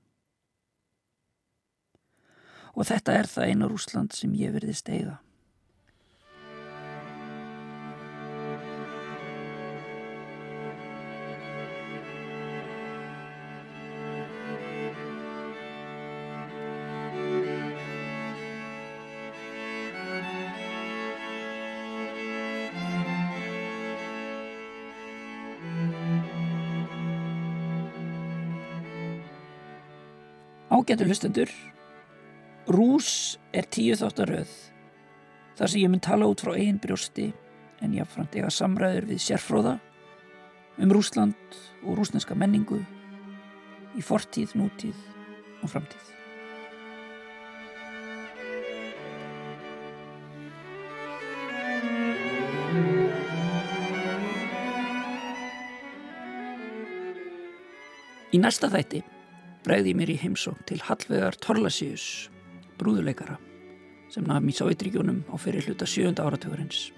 Og 2.76 2.88
þetta 2.88 3.16
er 3.20 3.28
það 3.32 3.52
eina 3.52 3.70
Rúsland 3.72 4.16
sem 4.16 4.34
ég 4.36 4.52
verði 4.56 4.76
steiga. 4.76 5.20
Ágættu 30.82 31.06
hlustendur, 31.06 31.50
Rús 32.66 33.38
er 33.54 33.68
tíu 33.70 33.94
þáttaröð 33.94 34.50
þar 35.60 35.70
sem 35.70 35.84
ég 35.84 35.92
mun 35.94 36.02
tala 36.02 36.26
út 36.26 36.42
frá 36.42 36.56
eigin 36.56 36.80
brjósti 36.82 37.28
en 37.86 37.94
jáfnframt 37.94 38.34
eiga 38.40 38.50
samræður 38.50 39.06
við 39.12 39.22
sérfróða 39.22 39.76
um 40.82 40.96
Rúsland 40.98 41.60
og 41.84 42.02
rúsneska 42.02 42.34
menningu 42.34 42.82
í 43.94 44.02
fortíð, 44.02 44.58
nútíð 44.58 44.98
og 45.62 45.70
framtíð. 45.70 46.10
Í 58.34 58.42
næsta 58.42 58.74
þætti 58.74 59.06
bregði 59.66 59.93
mér 59.97 60.12
í 60.14 60.18
heimsókn 60.22 60.66
til 60.70 60.80
Hallvegar 60.88 61.38
Torlasíus, 61.41 62.30
brúðuleikara, 62.80 63.38
sem 64.12 64.26
nafn 64.28 64.49
í 64.49 64.55
Sovjetríkjónum 64.57 65.22
á 65.30 65.36
fyrir 65.41 65.68
hluta 65.68 65.88
sjönda 65.89 66.26
áratugurins. 66.26 66.89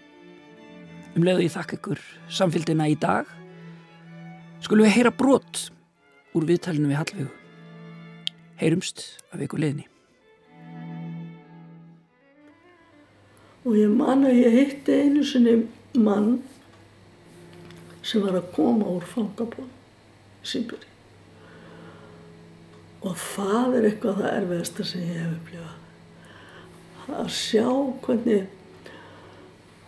Um 1.14 1.26
leiðu 1.28 1.46
ég 1.46 1.54
þakka 1.54 1.78
ykkur 1.78 2.04
samfélgina 2.32 2.88
í 2.90 2.96
dag, 3.00 3.28
skulum 4.64 4.88
við 4.88 4.96
heyra 4.98 5.12
brot 5.14 5.68
úr 6.34 6.48
viðtælinu 6.50 6.90
við 6.90 7.02
Hallvegu. 7.02 7.34
Heyrumst 8.62 9.04
af 9.34 9.44
ykkur 9.44 9.62
liðni. 9.62 9.90
Og 13.64 13.78
ég 13.80 13.92
man 13.92 14.26
að 14.28 14.40
ég 14.40 14.58
hitti 14.58 14.98
einu 15.04 15.24
sinni 15.28 15.60
mann 16.00 16.42
sem 18.04 18.24
var 18.24 18.40
að 18.40 18.50
koma 18.56 18.90
úr 18.96 19.06
fangabón 19.08 19.70
í 19.70 20.50
Sýmbjörn. 20.52 20.93
Og 23.04 23.16
það 23.20 23.78
er 23.78 23.88
eitthvað 23.90 24.20
það 24.22 24.36
erfiðasta 24.38 24.84
sem 24.88 25.08
ég 25.08 25.18
hef 25.20 25.32
upplifað. 25.38 25.80
Að 27.14 27.32
sjá 27.36 27.66
hvernig 28.06 28.46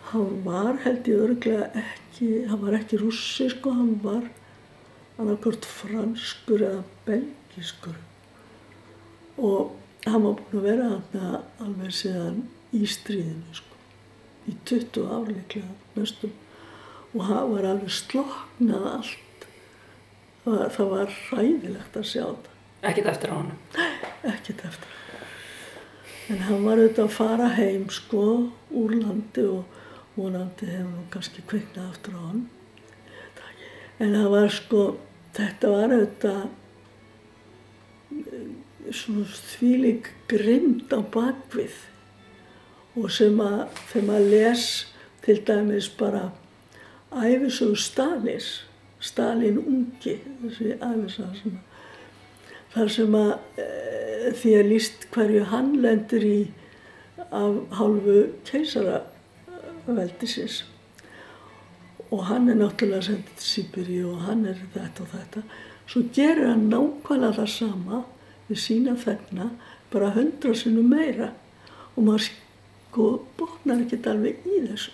hann 0.10 0.42
var 0.46 0.82
held 0.84 1.08
ég 1.10 1.22
örglega 1.24 1.70
ekki, 1.80 2.28
hann 2.50 2.62
var 2.62 2.76
ekki 2.78 3.00
rússi 3.00 3.48
sko, 3.52 3.72
hann 3.76 3.96
var 4.04 4.26
annarkort 5.20 5.66
franskur 5.68 6.64
eða 6.68 6.84
belgiskur. 7.08 7.96
Og 9.40 9.76
hann 10.06 10.26
var 10.26 10.36
búin 10.40 10.60
að 10.60 10.68
vera 10.68 10.90
hann 10.92 11.38
alveg 11.64 11.96
síðan 11.96 12.42
í 12.76 12.84
stríðinu 12.90 13.56
sko, 13.56 13.80
í 14.52 14.58
20 14.68 15.08
árleiklega 15.18 15.72
næstum. 15.96 16.36
Og 17.16 17.24
hann 17.30 17.54
var 17.54 17.70
alveg 17.72 17.96
sloknað 17.96 18.90
allt. 18.92 19.48
Það 20.44 20.60
var, 20.60 20.76
það 20.76 20.92
var 20.92 21.16
ræðilegt 21.32 21.98
að 21.98 22.12
sjá 22.12 22.26
þetta. 22.26 22.55
Ekkert 22.86 23.08
eftir 23.14 23.32
á 23.34 23.36
hann. 23.40 23.52
Ekkert 24.24 24.66
eftir. 24.70 24.92
En 26.30 26.42
hann 26.48 26.66
var 26.66 26.80
auðvitað 26.82 27.06
að 27.06 27.16
fara 27.16 27.48
heim 27.54 27.88
sko 27.94 28.26
úr 28.74 28.94
landi 28.98 29.46
og 29.46 29.64
vonandi 30.16 30.70
hefur 30.70 30.92
hann 30.92 31.10
kannski 31.14 31.44
kveiknað 31.50 31.90
aftur 31.92 32.18
á 32.18 32.22
hann. 32.24 32.46
En 34.02 34.16
það 34.16 34.30
var 34.34 34.50
sko, 34.52 34.86
þetta 35.38 35.74
var 35.74 35.94
auðvitað 35.96 36.42
svona 38.96 39.26
þvílig 39.34 40.10
grimd 40.30 40.94
á 40.94 41.00
bakvið 41.14 41.78
og 42.96 43.12
sem 43.12 43.40
að 43.44 43.62
þegar 43.92 44.08
maður 44.10 44.28
les 44.34 44.66
til 45.26 45.38
dæmis 45.48 45.88
bara 46.00 46.28
æfisögu 47.16 47.78
Stalins, 47.80 48.50
Stalin 49.00 49.58
ungi, 49.62 50.20
þessi 50.44 50.76
æfisaga 50.78 51.34
sem 51.40 51.56
að 51.56 51.75
þar 52.76 52.90
sem 52.92 53.16
að 53.18 53.32
e, 53.58 53.66
því 54.36 54.52
að 54.60 54.70
líst 54.72 55.08
hverju 55.16 55.44
hann 55.52 55.70
lendur 55.84 56.24
í 56.28 56.40
af 57.36 57.54
hálfu 57.80 58.18
keisaraveldisins 58.48 60.56
og 62.12 62.20
hann 62.30 62.46
er 62.52 62.58
náttúrulega 62.60 63.04
sendið 63.08 63.34
til 63.40 63.48
Sýbiri 63.50 64.00
og 64.08 64.18
hann 64.28 64.42
er 64.48 64.58
þetta 64.74 65.00
og 65.04 65.10
þetta. 65.14 65.40
Svo 65.90 66.00
gerir 66.16 66.48
hann 66.52 66.72
nákvæmlega 66.72 67.38
það 67.40 67.50
sama 67.54 67.98
við 68.50 68.60
sína 68.62 68.94
þegna 69.02 69.46
bara 69.92 70.16
hundra 70.16 70.54
sinu 70.56 70.84
meira. 70.86 71.30
Og 71.96 72.02
maður 72.06 72.24
sko 72.30 73.06
botnar 73.40 73.84
ekkert 73.84 74.06
alveg 74.12 74.36
í 74.46 74.48
þessu 74.68 74.92